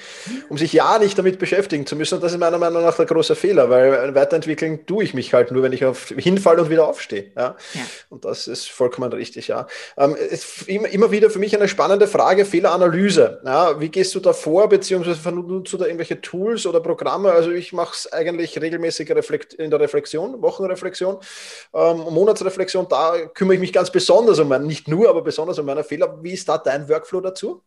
um 0.50 0.58
sich 0.58 0.74
ja 0.74 0.98
nicht 0.98 1.16
damit 1.16 1.38
beschäftigen 1.38 1.86
zu 1.86 1.96
müssen. 1.96 2.16
Und 2.16 2.20
das 2.22 2.32
ist 2.32 2.38
meiner 2.38 2.58
Meinung 2.58 2.82
nach 2.82 2.94
der 2.94 3.06
große 3.06 3.34
Fehler, 3.34 3.70
weil 3.70 4.14
weiterentwickeln 4.14 4.84
tue 4.84 5.04
ich 5.04 5.14
mich 5.14 5.32
halt 5.32 5.52
nur, 5.52 5.62
wenn 5.62 5.72
ich 5.72 5.86
auf, 5.86 6.08
hinfalle 6.18 6.60
und 6.60 6.68
wieder 6.68 6.86
aufstehe. 6.86 7.32
Ja? 7.34 7.56
ja. 7.72 7.80
Und 8.10 8.26
das 8.26 8.46
ist 8.46 8.70
vollkommen 8.70 9.10
richtig, 9.14 9.48
ja. 9.48 9.66
Ähm, 9.96 10.16
ist 10.16 10.68
immer, 10.68 10.88
immer 10.88 11.10
wieder 11.10 11.30
für 11.30 11.38
mich 11.38 11.56
eine 11.56 11.66
spannende 11.66 12.06
Frage, 12.06 12.44
Fehleranalyse. 12.44 13.40
Ja? 13.46 13.80
Wie 13.80 13.88
gehst 13.88 14.14
du 14.14 14.20
da 14.20 14.34
vor, 14.34 14.68
beziehungsweise 14.68 15.32
nutzt 15.32 15.72
du 15.72 15.78
da 15.78 15.86
irgendwelche 15.86 16.20
Tools 16.20 16.66
oder 16.66 16.80
Programme? 16.80 17.32
Also 17.32 17.52
ich 17.52 17.72
mache 17.72 17.94
es 17.94 18.12
eigentlich 18.12 18.60
regelmäßig 18.60 19.08
in 19.56 19.70
der 19.70 19.80
Reflexion, 19.80 20.42
Wochenreflexion, 20.42 21.16
ähm, 21.72 21.96
Monatsreflexion, 22.10 22.86
da 22.90 23.14
kümmere 23.32 23.54
ich 23.54 23.60
mich 23.60 23.72
ganz 23.72 23.90
besonders 23.90 24.41
um 24.42 24.48
meinen, 24.48 24.66
nicht 24.66 24.88
nur, 24.88 25.08
aber 25.08 25.22
besonders 25.22 25.58
um 25.58 25.66
meine 25.66 25.84
Fehler. 25.84 26.22
Wie 26.22 26.32
ist 26.32 26.48
da 26.48 26.58
dein 26.58 26.88
Workflow 26.88 27.20
dazu? 27.20 27.62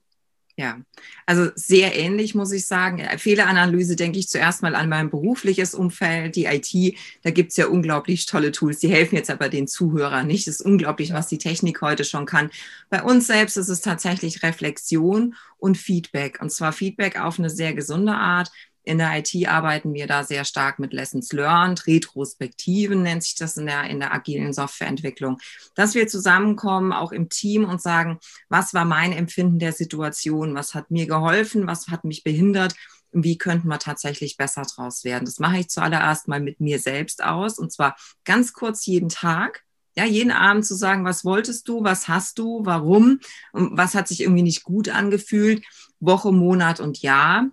Ja, 0.57 0.79
also 1.25 1.49
sehr 1.55 1.97
ähnlich 1.97 2.33
muss 2.33 2.53
ich 2.53 2.65
sagen. 2.65 3.05
Fehleranalyse 3.17 3.97
denke 3.97 4.19
ich 4.19 4.29
zuerst 4.29 4.61
mal 4.61 4.73
an 4.73 4.87
mein 4.87 5.09
berufliches 5.09 5.73
Umfeld, 5.73 6.37
die 6.37 6.45
IT. 6.45 6.97
Da 7.23 7.31
gibt 7.31 7.51
es 7.51 7.57
ja 7.57 7.67
unglaublich 7.67 8.25
tolle 8.25 8.53
Tools. 8.53 8.79
Die 8.79 8.87
helfen 8.87 9.17
jetzt 9.17 9.29
aber 9.29 9.49
den 9.49 9.67
Zuhörern 9.67 10.27
nicht. 10.27 10.47
Es 10.47 10.61
ist 10.61 10.65
unglaublich, 10.65 11.11
was 11.11 11.27
die 11.27 11.39
Technik 11.39 11.81
heute 11.81 12.05
schon 12.05 12.25
kann. 12.25 12.51
Bei 12.89 13.03
uns 13.03 13.27
selbst 13.27 13.57
ist 13.57 13.67
es 13.67 13.81
tatsächlich 13.81 14.43
Reflexion 14.43 15.35
und 15.57 15.77
Feedback. 15.77 16.39
Und 16.41 16.51
zwar 16.51 16.71
Feedback 16.71 17.19
auf 17.19 17.37
eine 17.37 17.49
sehr 17.49 17.73
gesunde 17.73 18.13
Art. 18.13 18.49
In 18.85 18.99
der 18.99 19.17
IT 19.17 19.47
arbeiten 19.47 19.93
wir 19.95 20.05
da 20.05 20.23
sehr 20.23 20.45
stark 20.45 20.77
mit 20.77 20.93
Lessons 20.93 21.33
Learned, 21.33 21.87
Retrospektiven 21.87 23.01
nennt 23.01 23.23
sich 23.23 23.35
das 23.35 23.57
in 23.57 23.65
der, 23.65 23.85
in 23.85 23.99
der 23.99 24.13
agilen 24.13 24.53
Softwareentwicklung, 24.53 25.39
dass 25.73 25.95
wir 25.95 26.07
zusammenkommen, 26.07 26.93
auch 26.93 27.11
im 27.11 27.27
Team 27.29 27.65
und 27.65 27.81
sagen, 27.81 28.19
was 28.47 28.75
war 28.75 28.85
mein 28.85 29.11
Empfinden 29.11 29.57
der 29.57 29.73
Situation, 29.73 30.53
was 30.53 30.75
hat 30.75 30.91
mir 30.91 31.07
geholfen, 31.07 31.65
was 31.65 31.87
hat 31.87 32.03
mich 32.03 32.23
behindert? 32.23 32.75
Wie 33.11 33.37
könnten 33.37 33.69
wir 33.69 33.79
tatsächlich 33.79 34.37
besser 34.37 34.63
draus 34.63 35.03
werden. 35.03 35.25
Das 35.25 35.39
mache 35.39 35.59
ich 35.59 35.69
zuallererst 35.69 36.27
mal 36.27 36.41
mit 36.41 36.59
mir 36.59 36.79
selbst 36.79 37.23
aus 37.23 37.57
und 37.57 37.71
zwar 37.71 37.95
ganz 38.23 38.53
kurz 38.53 38.85
jeden 38.85 39.09
Tag 39.09 39.63
ja, 39.97 40.03
jeden 40.03 40.31
Abend 40.31 40.65
zu 40.65 40.75
sagen, 40.75 41.05
was 41.05 41.23
wolltest 41.23 41.69
du, 41.69 41.83
was 41.85 42.09
hast 42.09 42.37
du, 42.37 42.65
warum, 42.65 43.21
was 43.53 43.95
hat 43.95 44.09
sich 44.09 44.21
irgendwie 44.21 44.43
nicht 44.43 44.63
gut 44.63 44.89
angefühlt, 44.89 45.63
Woche, 46.01 46.33
Monat 46.33 46.81
und 46.81 47.01
Jahr 47.01 47.49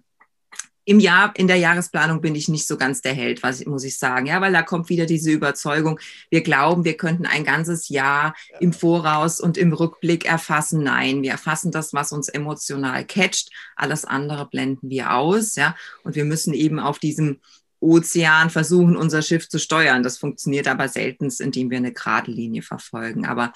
im 0.84 0.98
Jahr, 0.98 1.32
in 1.36 1.46
der 1.46 1.56
Jahresplanung 1.56 2.20
bin 2.20 2.34
ich 2.34 2.48
nicht 2.48 2.66
so 2.66 2.76
ganz 2.76 3.02
der 3.02 3.14
Held, 3.14 3.42
was 3.42 3.64
muss 3.66 3.84
ich 3.84 3.98
sagen. 3.98 4.26
Ja, 4.26 4.40
weil 4.40 4.52
da 4.52 4.62
kommt 4.62 4.88
wieder 4.88 5.06
diese 5.06 5.30
Überzeugung, 5.30 6.00
wir 6.30 6.42
glauben, 6.42 6.84
wir 6.84 6.96
könnten 6.96 7.26
ein 7.26 7.44
ganzes 7.44 7.88
Jahr 7.88 8.34
ja. 8.50 8.58
im 8.58 8.72
Voraus 8.72 9.40
und 9.40 9.56
im 9.56 9.72
Rückblick 9.72 10.24
erfassen. 10.24 10.82
Nein, 10.82 11.22
wir 11.22 11.30
erfassen 11.30 11.70
das, 11.70 11.92
was 11.92 12.12
uns 12.12 12.28
emotional 12.28 13.04
catcht. 13.04 13.50
Alles 13.76 14.04
andere 14.04 14.48
blenden 14.48 14.90
wir 14.90 15.14
aus. 15.14 15.54
Ja, 15.56 15.76
und 16.02 16.16
wir 16.16 16.24
müssen 16.24 16.52
eben 16.52 16.80
auf 16.80 16.98
diesem 16.98 17.40
Ozean 17.82 18.48
versuchen, 18.48 18.96
unser 18.96 19.22
Schiff 19.22 19.48
zu 19.48 19.58
steuern. 19.58 20.02
Das 20.02 20.16
funktioniert 20.16 20.68
aber 20.68 20.88
selten, 20.88 21.28
indem 21.40 21.70
wir 21.70 21.78
eine 21.78 21.92
gerade 21.92 22.30
Linie 22.30 22.62
verfolgen. 22.62 23.26
Aber 23.26 23.52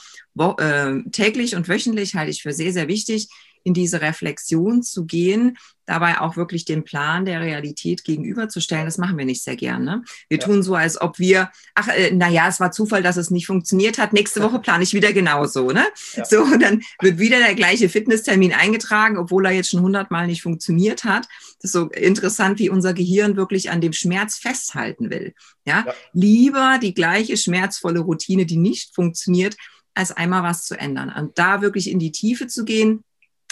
äh, 0.59 1.09
täglich 1.11 1.55
und 1.55 1.69
wöchentlich 1.69 2.15
halte 2.17 2.33
ich 2.33 2.43
für 2.43 2.53
sehr, 2.53 2.73
sehr 2.73 2.89
wichtig, 2.89 3.29
in 3.67 3.75
diese 3.75 4.01
Reflexion 4.01 4.85
zu 4.85 5.07
gehen, 5.07 5.59
dabei 5.87 6.21
auch 6.21 6.37
wirklich 6.37 6.65
den 6.65 6.85
Plan 6.85 7.25
der 7.25 7.41
Realität 7.41 8.05
gegenüberzustellen. 8.05 8.85
Das 8.85 8.97
machen 8.97 9.19
wir 9.19 9.25
nicht 9.25 9.43
sehr 9.43 9.57
gern. 9.57 9.83
Ne? 9.83 10.05
Wir 10.29 10.39
ja. 10.39 10.45
tun 10.45 10.63
so, 10.63 10.77
als 10.77 11.01
ob 11.01 11.19
wir, 11.19 11.51
ach, 11.75 11.89
äh, 11.89 12.13
naja, 12.13 12.47
es 12.49 12.61
war 12.61 12.71
Zufall, 12.71 13.03
dass 13.03 13.17
es 13.17 13.33
nicht 13.33 13.47
funktioniert 13.47 13.99
hat. 13.99 14.13
Nächste 14.13 14.41
Woche 14.41 14.61
plane 14.61 14.85
ich 14.85 14.95
wieder 14.95 15.13
genauso. 15.13 15.73
Ne? 15.73 15.85
Ja. 16.15 16.25
So, 16.25 16.43
und 16.43 16.63
dann 16.63 16.81
wird 17.01 17.19
wieder 17.19 17.39
der 17.39 17.57
gleiche 17.57 17.89
Fitnesstermin 17.89 18.53
eingetragen, 18.53 19.19
obwohl 19.19 19.47
er 19.47 19.53
jetzt 19.53 19.71
schon 19.71 19.83
hundertmal 19.83 20.29
nicht 20.29 20.43
funktioniert 20.43 21.03
hat. 21.03 21.27
Das 21.61 21.71
ist 21.71 21.73
so 21.73 21.89
interessant, 21.89 22.61
wie 22.61 22.71
unser 22.71 22.95
Gehirn 22.95 23.37
wirklich 23.37 23.71
an 23.71 23.81
dem 23.81 23.93
Schmerz 23.93 24.37
festhalten 24.37 25.11
will. 25.11 25.35
Ja? 25.65 25.83
ja. 25.85 25.95
Lieber 26.13 26.79
die 26.81 26.95
gleiche 26.95 27.37
schmerzvolle 27.37 27.99
Routine, 27.99 28.47
die 28.47 28.59
nicht 28.59 28.95
funktioniert, 28.95 29.57
als 29.93 30.13
einmal 30.13 30.45
was 30.45 30.67
zu 30.67 30.79
ändern. 30.79 31.13
Und 31.13 31.37
da 31.37 31.63
wirklich 31.63 31.91
in 31.91 31.99
die 31.99 32.13
Tiefe 32.13 32.47
zu 32.47 32.65
gehen, 32.65 33.03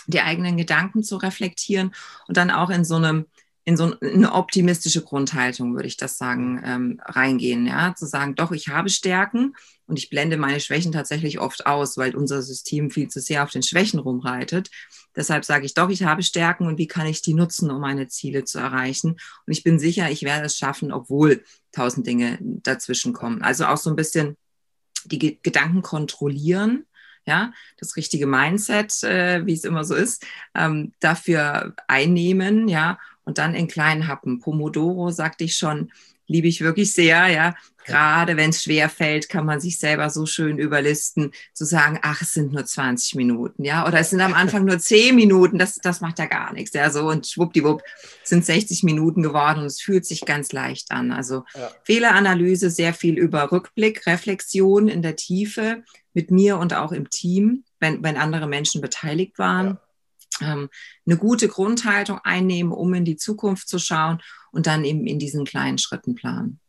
die 0.07 0.21
eigenen 0.21 0.57
Gedanken 0.57 1.03
zu 1.03 1.17
reflektieren 1.17 1.95
und 2.29 2.37
dann 2.37 2.51
auch 2.51 2.71
in 2.71 2.85
so 2.85 2.97
einem 2.97 3.27
in 3.67 3.79
so 3.79 3.97
eine 4.01 4.33
optimistische 4.33 5.03
Grundhaltung, 5.03 5.75
würde 5.75 5.89
ich 5.89 5.97
das 5.97 6.19
sagen, 6.19 6.61
ähm, 6.65 7.01
reingehen, 7.03 7.67
ja, 7.67 7.95
zu 7.95 8.05
sagen, 8.05 8.35
doch, 8.35 8.53
ich 8.53 8.69
habe 8.69 8.91
Stärken 8.91 9.55
und 9.87 9.99
ich 9.99 10.11
blende 10.11 10.37
meine 10.37 10.61
Schwächen 10.61 10.93
tatsächlich 10.93 11.41
oft 11.41 11.65
aus, 11.65 11.97
weil 11.97 12.15
unser 12.15 12.43
System 12.43 12.91
viel 12.91 13.09
zu 13.09 13.21
sehr 13.21 13.43
auf 13.43 13.51
den 13.51 13.63
Schwächen 13.63 14.01
rumreitet. 14.01 14.71
Deshalb 15.17 15.47
sage 15.47 15.65
ich 15.65 15.73
doch, 15.73 15.89
ich 15.89 16.03
habe 16.03 16.23
Stärken 16.23 16.67
und 16.67 16.77
wie 16.77 16.87
kann 16.87 17.07
ich 17.07 17.23
die 17.23 17.33
nutzen, 17.33 17.71
um 17.71 17.81
meine 17.81 18.07
Ziele 18.09 18.45
zu 18.45 18.59
erreichen? 18.59 19.13
Und 19.47 19.53
ich 19.53 19.63
bin 19.63 19.79
sicher, 19.79 20.11
ich 20.11 20.23
werde 20.23 20.47
es 20.47 20.59
schaffen, 20.59 20.93
obwohl 20.93 21.43
tausend 21.73 22.07
Dinge 22.07 22.39
dazwischen 22.41 23.15
kommen. 23.15 23.41
Also 23.41 23.65
auch 23.65 23.79
so 23.79 23.89
ein 23.89 23.97
bisschen 23.97 24.37
die 25.07 25.39
Gedanken 25.43 25.81
kontrollieren 25.81 26.85
ja, 27.27 27.53
das 27.79 27.97
richtige 27.97 28.27
Mindset, 28.27 29.03
äh, 29.03 29.47
wie 29.47 29.55
es 29.55 29.65
immer 29.65 29.85
so 29.85 29.95
ist, 29.95 30.27
ähm, 30.55 30.93
dafür 31.01 31.75
einnehmen, 31.89 32.69
ja, 32.69 32.99
und 33.25 33.39
dann 33.39 33.55
in 33.55 33.69
kleinen 33.69 34.07
Happen. 34.07 34.41
Pomodoro, 34.41 35.11
sagte 35.11 35.45
ich 35.45 35.57
schon, 35.57 35.91
liebe 36.27 36.49
ich 36.49 36.61
wirklich 36.61 36.93
sehr, 36.93 37.29
ja. 37.29 37.55
Gerade 37.87 38.39
wenn 38.39 38.49
es 38.49 38.63
schwer 38.63 38.89
fällt, 38.89 39.29
kann 39.29 39.45
man 39.45 39.61
sich 39.61 39.79
selber 39.79 40.09
so 40.09 40.25
schön 40.25 40.59
überlisten, 40.59 41.33
zu 41.53 41.67
sagen, 41.67 41.99
ach, 42.01 42.23
es 42.23 42.33
sind 42.33 42.51
nur 42.51 42.65
20 42.65 43.15
Minuten, 43.15 43.63
ja, 43.63 43.87
oder 43.87 43.99
es 43.99 44.09
sind 44.09 44.23
am 44.23 44.33
Anfang 44.33 44.65
nur 44.65 44.79
10 44.79 45.15
Minuten, 45.15 45.59
das, 45.59 45.75
das 45.77 46.01
macht 46.01 46.19
ja 46.19 46.25
gar 46.25 46.55
nichts, 46.55 46.75
ja, 46.75 46.89
so 46.89 47.11
und 47.11 47.27
schwuppdiwupp 47.27 47.83
sind 48.23 48.47
60 48.47 48.85
Minuten 48.85 49.23
geworden 49.23 49.61
und 49.61 49.67
es 49.67 49.83
fühlt 49.83 50.07
sich 50.07 50.23
ganz 50.23 50.51
leicht 50.53 50.91
an. 50.93 51.13
Also 51.13 51.45
ja. 51.55 51.71
Fehleranalyse, 51.83 52.71
sehr 52.71 52.95
viel 52.95 53.19
über 53.19 53.53
Rückblick, 53.53 54.07
Reflexion 54.07 54.89
in 54.89 55.03
der 55.03 55.17
Tiefe 55.17 55.85
mit 56.15 56.31
mir 56.31 56.59
und 56.59 56.75
auch 56.75 56.93
im 56.93 57.11
Team, 57.11 57.65
wenn, 57.81 58.03
wenn 58.03 58.17
andere 58.17 58.47
Menschen 58.47 58.81
beteiligt 58.81 59.39
waren. 59.39 59.67
Ja 59.67 59.81
ähm, 60.41 60.69
eine 61.07 61.17
gute 61.17 61.49
Grundhaltung 61.49 62.19
einnehmen, 62.25 62.73
um 62.73 62.93
in 62.95 63.05
die 63.05 63.17
Zukunft 63.17 63.69
zu 63.69 63.79
schauen 63.79 64.21
und 64.53 64.67
dann 64.67 64.85
eben 64.85 65.07
in 65.07 65.19
diesen 65.19 65.45
kleinen 65.45 65.79
Schritten 65.79 66.15
planen. 66.15 66.61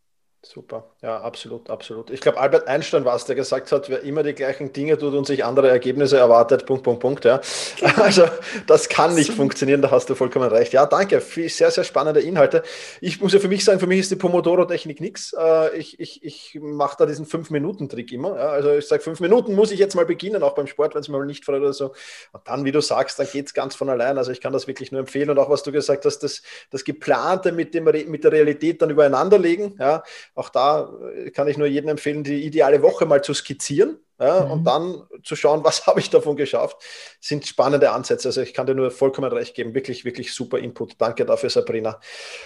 Super, 0.44 0.95
ja, 1.06 1.22
absolut, 1.22 1.70
absolut. 1.70 2.10
Ich 2.10 2.20
glaube, 2.20 2.40
Albert 2.40 2.68
Einstein 2.68 3.06
war 3.06 3.16
es, 3.16 3.26
der 3.26 3.36
gesagt 3.36 3.72
hat, 3.72 3.90
wer 3.92 4.02
immer 4.02 4.24
die 4.24 4.34
gleichen 4.34 4.74
Dinge 4.74 4.98
tut 4.98 5.14
und 5.14 5.28
sich 5.28 5.46
andere 5.46 5.70
Ergebnisse 5.70 6.18
erwartet, 6.18 6.66
Punkt, 6.66 6.82
Punkt, 6.84 7.00
Punkt, 7.00 7.26
ja. 7.26 7.40
Genau. 7.80 7.92
Also, 8.06 8.24
das 8.66 8.90
kann 8.90 9.14
nicht 9.14 9.28
so. 9.28 9.34
funktionieren, 9.34 9.84
da 9.84 9.92
hast 9.92 10.10
du 10.10 10.16
vollkommen 10.16 10.50
recht. 10.50 10.74
Ja, 10.74 10.88
danke, 10.88 11.22
sehr, 11.22 11.70
sehr 11.70 11.84
spannende 11.84 12.22
Inhalte. 12.22 12.64
Ich 13.02 13.22
muss 13.22 13.34
ja 13.34 13.40
für 13.40 13.48
mich 13.48 13.64
sagen, 13.64 13.80
für 13.80 13.86
mich 13.86 14.00
ist 14.00 14.10
die 14.10 14.16
Pomodoro-Technik 14.16 15.00
nichts. 15.00 15.36
Äh, 15.38 15.78
ich, 15.78 16.00
ich, 16.00 16.24
ich 16.24 16.60
mache 16.60 16.96
da 16.98 17.06
diesen 17.06 17.28
Fünf-Minuten-Trick 17.28 18.12
immer. 18.12 18.38
Also, 18.38 18.72
ich 18.72 18.88
sage, 18.88 19.04
fünf 19.04 19.20
Minuten 19.20 19.54
muss 19.54 19.70
ich 19.70 19.80
jetzt 19.80 19.96
mal 19.96 20.08
beginnen, 20.08 20.42
auch 20.42 20.56
beim 20.56 20.66
Sport, 20.66 20.96
wenn 20.96 21.02
es 21.02 21.08
mal 21.08 21.24
nicht 21.26 21.46
freut 21.46 21.62
oder 21.62 21.74
so. 21.74 21.94
Und 22.32 22.48
dann, 22.48 22.66
wie 22.66 22.72
du 22.72 22.82
sagst, 22.82 23.20
dann 23.20 23.28
geht 23.32 23.46
es 23.46 23.54
ganz 23.54 23.76
von 23.76 23.90
allein. 23.90 24.18
Also, 24.18 24.32
ich 24.32 24.42
kann 24.42 24.54
das 24.54 24.66
wirklich 24.66 24.92
nur 24.92 25.02
empfehlen. 25.02 25.30
Und 25.30 25.38
auch, 25.38 25.52
was 25.52 25.62
du 25.62 25.72
gesagt 25.72 26.04
hast, 26.06 26.20
das, 26.20 26.42
das 26.72 26.84
Geplante 26.84 27.52
mit, 27.52 27.76
dem, 27.76 27.84
mit 27.84 28.24
der 28.24 28.32
Realität 28.32 28.82
dann 28.82 28.90
übereinander 28.90 29.38
legen, 29.38 29.76
ja 29.80 30.02
auch 30.34 30.50
da 30.50 30.95
kann 31.34 31.48
ich 31.48 31.58
nur 31.58 31.68
jedem 31.68 31.90
empfehlen, 31.90 32.24
die 32.24 32.46
ideale 32.46 32.82
Woche 32.82 33.06
mal 33.06 33.24
zu 33.24 33.34
skizzieren 33.34 34.00
ja, 34.20 34.46
mhm. 34.46 34.52
und 34.52 34.64
dann 34.64 35.04
zu 35.24 35.36
schauen, 35.36 35.64
was 35.64 35.88
habe 35.88 36.00
ich 36.00 36.10
davon 36.10 36.36
geschafft, 36.36 36.78
sind 37.20 37.46
spannende 37.46 37.92
Ansätze. 37.92 38.30
Also 38.30 38.42
ich 38.42 38.54
kann 38.54 38.66
dir 38.68 38.76
nur 38.76 38.92
vollkommen 38.92 39.32
recht 39.32 39.56
geben. 39.56 39.74
Wirklich, 39.74 40.06
wirklich 40.06 40.34
super 40.34 40.58
Input. 40.58 40.96
Danke 41.00 41.26
dafür, 41.26 41.50
Sabrina. 41.50 42.00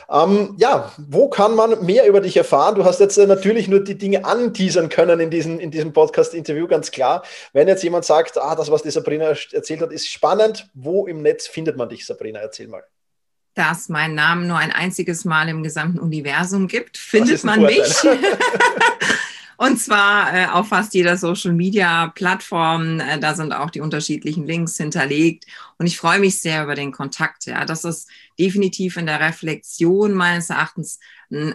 Ähm, 0.10 0.56
ja, 0.58 0.92
wo 0.98 1.30
kann 1.30 1.56
man 1.56 1.86
mehr 1.86 2.08
über 2.08 2.22
dich 2.22 2.38
erfahren? 2.38 2.76
Du 2.76 2.86
hast 2.86 3.00
jetzt 3.00 3.18
äh, 3.18 3.28
natürlich 3.28 3.68
nur 3.68 3.84
die 3.84 3.98
Dinge 3.98 4.26
anteasern 4.26 4.90
können 4.90 5.20
in, 5.20 5.30
diesen, 5.30 5.60
in 5.60 5.72
diesem 5.72 5.94
Podcast-Interview, 5.94 6.68
ganz 6.68 6.92
klar. 6.92 7.24
Wenn 7.54 7.68
jetzt 7.68 7.84
jemand 7.84 8.06
sagt, 8.06 8.38
ah, 8.38 8.56
das, 8.56 8.72
was 8.72 8.84
die 8.84 8.92
Sabrina 8.92 9.34
erzählt 9.52 9.82
hat, 9.82 9.92
ist 9.92 10.08
spannend, 10.08 10.70
wo 10.74 11.06
im 11.06 11.22
Netz 11.22 11.48
findet 11.48 11.78
man 11.78 11.90
dich, 11.90 12.06
Sabrina? 12.06 12.40
Erzähl 12.40 12.68
mal 12.68 12.84
da 13.54 13.72
es 13.72 13.90
meinen 13.90 14.16
Namen 14.16 14.48
nur 14.48 14.58
ein 14.58 14.72
einziges 14.72 15.26
Mal 15.26 15.50
im 15.50 15.64
gesamten 15.64 16.00
Universum 16.00 16.68
gibt, 16.68 16.98
findet 16.98 17.44
man 17.44 17.62
mich. 17.62 17.82
Und 19.60 19.78
zwar 19.78 20.34
äh, 20.34 20.46
auf 20.46 20.70
fast 20.70 20.94
jeder 20.94 21.18
Social 21.18 21.52
Media 21.52 22.08
Plattform. 22.16 23.02
Äh, 23.02 23.20
da 23.20 23.36
sind 23.36 23.52
auch 23.52 23.70
die 23.70 23.82
unterschiedlichen 23.82 24.46
Links 24.46 24.78
hinterlegt. 24.78 25.46
Und 25.78 25.86
ich 25.86 25.98
freue 25.98 26.20
mich 26.20 26.40
sehr 26.40 26.64
über 26.64 26.76
den 26.76 26.94
Kontakt. 26.94 27.46
Ja, 27.46 27.66
das 27.66 27.84
ist 27.84 28.10
definitiv 28.40 28.96
in 28.96 29.06
der 29.06 29.20
Reflexion 29.20 30.14
meines 30.14 30.50
Erachtens 30.50 31.00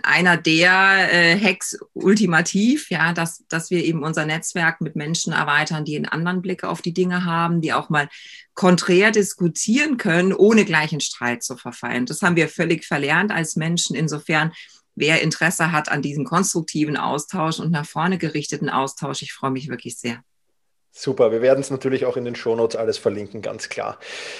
einer 0.03 0.37
der 0.37 1.13
äh, 1.13 1.39
Hacks 1.39 1.77
ultimativ, 1.95 2.91
ja, 2.91 3.13
dass, 3.13 3.45
dass 3.49 3.71
wir 3.71 3.85
eben 3.85 4.05
unser 4.05 4.25
Netzwerk 4.25 4.81
mit 4.81 4.95
Menschen 4.95 5.33
erweitern, 5.33 5.85
die 5.85 5.97
einen 5.97 6.07
anderen 6.07 6.43
Blick 6.43 6.63
auf 6.63 6.81
die 6.81 6.95
Dinge 6.95 7.25
haben, 7.25 7.61
die 7.61 7.73
auch 7.73 7.89
mal 7.89 8.09
konträr 8.55 9.11
diskutieren 9.11 9.97
können, 9.97 10.33
ohne 10.33 10.65
gleich 10.65 10.93
in 10.93 11.01
Streit 11.01 11.43
zu 11.43 11.57
verfallen. 11.57 12.07
Das 12.07 12.23
haben 12.23 12.37
wir 12.37 12.49
völlig 12.49 12.85
verlernt 12.85 13.33
als 13.33 13.57
Menschen. 13.57 13.97
Insofern 13.97 14.53
wer 14.95 15.23
Interesse 15.23 15.73
hat 15.73 15.89
an 15.89 16.03
diesem 16.03 16.25
konstruktiven 16.25 16.97
Austausch 16.97 17.59
und 17.59 17.73
nach 17.73 17.87
vorne 17.87 18.19
gerichteten 18.19 18.71
Austausch. 18.71 19.23
Ich 19.23 19.33
freue 19.33 19.51
mich 19.51 19.69
wirklich 19.69 19.99
sehr. 19.99 20.23
Super, 20.97 21.33
wir 21.33 21.43
werden 21.43 21.59
es 21.59 21.73
natürlich 21.73 22.07
auch 22.07 22.17
in 22.17 22.25
den 22.25 22.37
Shownotes 22.37 22.77
alles 22.77 22.99
verlinken, 22.99 23.43
ganz 23.43 23.69
klar. 23.69 23.99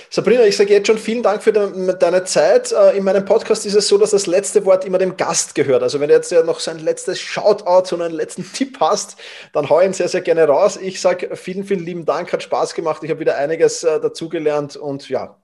Sabrina, 0.09 0.45
ich 0.45 0.57
sage 0.57 0.73
jetzt 0.73 0.87
schon 0.87 0.99
vielen 0.99 1.25
Dank 1.25 1.43
für 1.43 1.53
de 1.53 1.97
deine 1.99 2.23
Zeit. 2.23 2.71
Äh, 2.71 2.97
in 2.97 3.03
meinem 3.03 3.25
Podcast 3.25 3.67
ist 3.67 3.75
es 3.75 3.89
so, 3.89 3.99
dass 3.99 4.13
das 4.13 4.29
letzte 4.29 4.65
Wort 4.65 4.85
immer 4.85 4.99
dem 4.99 5.17
Gast 5.17 5.57
gehört. 5.57 5.83
Also 5.83 5.99
wenn 5.99 6.07
du 6.07 6.15
jetzt 6.15 6.31
ja 6.31 6.45
noch 6.45 6.61
so 6.61 6.71
ein 6.71 6.79
letztes 6.79 7.19
Shoutout, 7.19 7.89
so 7.89 8.01
einen 8.01 8.15
letzten 8.15 8.45
Tipp 8.53 8.77
hast, 8.79 9.17
dann 9.53 9.69
hau 9.69 9.81
ihn 9.81 9.95
sehr, 9.95 10.09
sehr 10.09 10.21
gerne 10.21 10.45
raus. 10.45 10.79
Ich 10.81 11.01
sage 11.01 11.35
vielen, 11.35 11.65
vielen 11.65 11.85
lieben 11.85 12.05
Dank, 12.05 12.33
hat 12.33 12.45
Spaß 12.45 12.75
gemacht. 12.75 13.03
Ich 13.03 13.11
habe 13.11 13.19
wieder 13.19 13.37
einiges 13.37 13.83
äh, 13.83 13.99
dazugelernt 13.99 14.77
und 14.77 15.09
ja, 15.09 15.43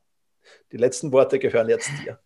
die 0.70 0.76
letzten 0.76 1.10
Worte 1.10 1.40
gehören 1.40 1.68
jetzt 1.68 1.90
dir. 2.04 2.20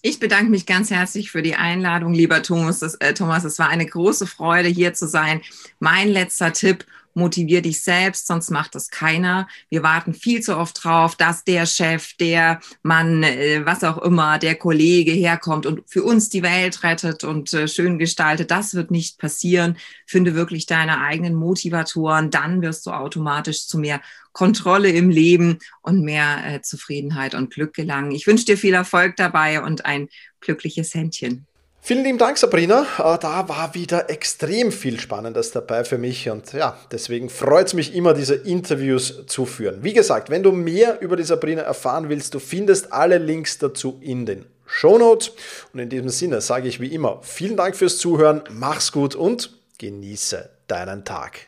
Ich 0.00 0.20
bedanke 0.20 0.48
mich 0.48 0.64
ganz 0.64 0.92
herzlich 0.92 1.32
für 1.32 1.42
die 1.42 1.56
Einladung, 1.56 2.14
lieber 2.14 2.40
Thomas. 2.40 2.78
Das, 2.78 2.94
äh, 2.94 3.14
Thomas, 3.14 3.42
es 3.42 3.58
war 3.58 3.68
eine 3.68 3.84
große 3.84 4.28
Freude, 4.28 4.68
hier 4.68 4.94
zu 4.94 5.08
sein. 5.08 5.42
Mein 5.80 6.08
letzter 6.08 6.52
Tipp, 6.52 6.86
motivier 7.18 7.60
dich 7.60 7.82
selbst, 7.82 8.26
sonst 8.26 8.50
macht 8.50 8.74
das 8.74 8.88
keiner. 8.88 9.48
Wir 9.68 9.82
warten 9.82 10.14
viel 10.14 10.40
zu 10.40 10.56
oft 10.56 10.82
drauf, 10.82 11.16
dass 11.16 11.44
der 11.44 11.66
Chef, 11.66 12.14
der 12.14 12.60
Mann, 12.82 13.22
äh, 13.22 13.66
was 13.66 13.84
auch 13.84 13.98
immer, 13.98 14.38
der 14.38 14.54
Kollege 14.54 15.12
herkommt 15.12 15.66
und 15.66 15.82
für 15.86 16.04
uns 16.04 16.28
die 16.28 16.42
Welt 16.42 16.82
rettet 16.84 17.24
und 17.24 17.52
äh, 17.52 17.68
schön 17.68 17.98
gestaltet. 17.98 18.50
Das 18.50 18.74
wird 18.74 18.90
nicht 18.90 19.18
passieren. 19.18 19.76
Finde 20.06 20.34
wirklich 20.34 20.66
deine 20.66 21.00
eigenen 21.00 21.34
Motivatoren, 21.34 22.30
dann 22.30 22.62
wirst 22.62 22.86
du 22.86 22.92
automatisch 22.92 23.66
zu 23.66 23.78
mehr 23.78 24.00
Kontrolle 24.32 24.90
im 24.90 25.10
Leben 25.10 25.58
und 25.82 26.02
mehr 26.02 26.38
äh, 26.46 26.62
Zufriedenheit 26.62 27.34
und 27.34 27.52
Glück 27.52 27.74
gelangen. 27.74 28.12
Ich 28.12 28.28
wünsche 28.28 28.44
dir 28.44 28.56
viel 28.56 28.74
Erfolg 28.74 29.16
dabei 29.16 29.60
und 29.62 29.84
ein 29.84 30.08
glückliches 30.40 30.94
Händchen. 30.94 31.47
Vielen 31.80 32.04
lieben 32.04 32.18
Dank, 32.18 32.36
Sabrina. 32.36 32.82
Äh, 32.98 33.18
da 33.18 33.48
war 33.48 33.74
wieder 33.74 34.10
extrem 34.10 34.72
viel 34.72 35.00
Spannendes 35.00 35.52
dabei 35.52 35.84
für 35.84 35.96
mich 35.96 36.28
und 36.28 36.52
ja, 36.52 36.76
deswegen 36.90 37.30
freut 37.30 37.68
es 37.68 37.74
mich 37.74 37.94
immer, 37.94 38.12
diese 38.12 38.34
Interviews 38.34 39.26
zu 39.26 39.46
führen. 39.46 39.82
Wie 39.82 39.94
gesagt, 39.94 40.28
wenn 40.28 40.42
du 40.42 40.52
mehr 40.52 41.00
über 41.00 41.16
die 41.16 41.24
Sabrina 41.24 41.62
erfahren 41.62 42.08
willst, 42.08 42.34
du 42.34 42.40
findest 42.40 42.92
alle 42.92 43.18
Links 43.18 43.58
dazu 43.58 43.98
in 44.02 44.26
den 44.26 44.44
Shownotes. 44.66 45.32
Und 45.72 45.80
in 45.80 45.88
diesem 45.88 46.10
Sinne 46.10 46.40
sage 46.40 46.68
ich 46.68 46.78
wie 46.80 46.94
immer 46.94 47.20
vielen 47.22 47.56
Dank 47.56 47.74
fürs 47.74 47.98
Zuhören, 47.98 48.42
mach's 48.50 48.92
gut 48.92 49.14
und 49.14 49.56
genieße 49.78 50.50
deinen 50.66 51.04
Tag. 51.04 51.47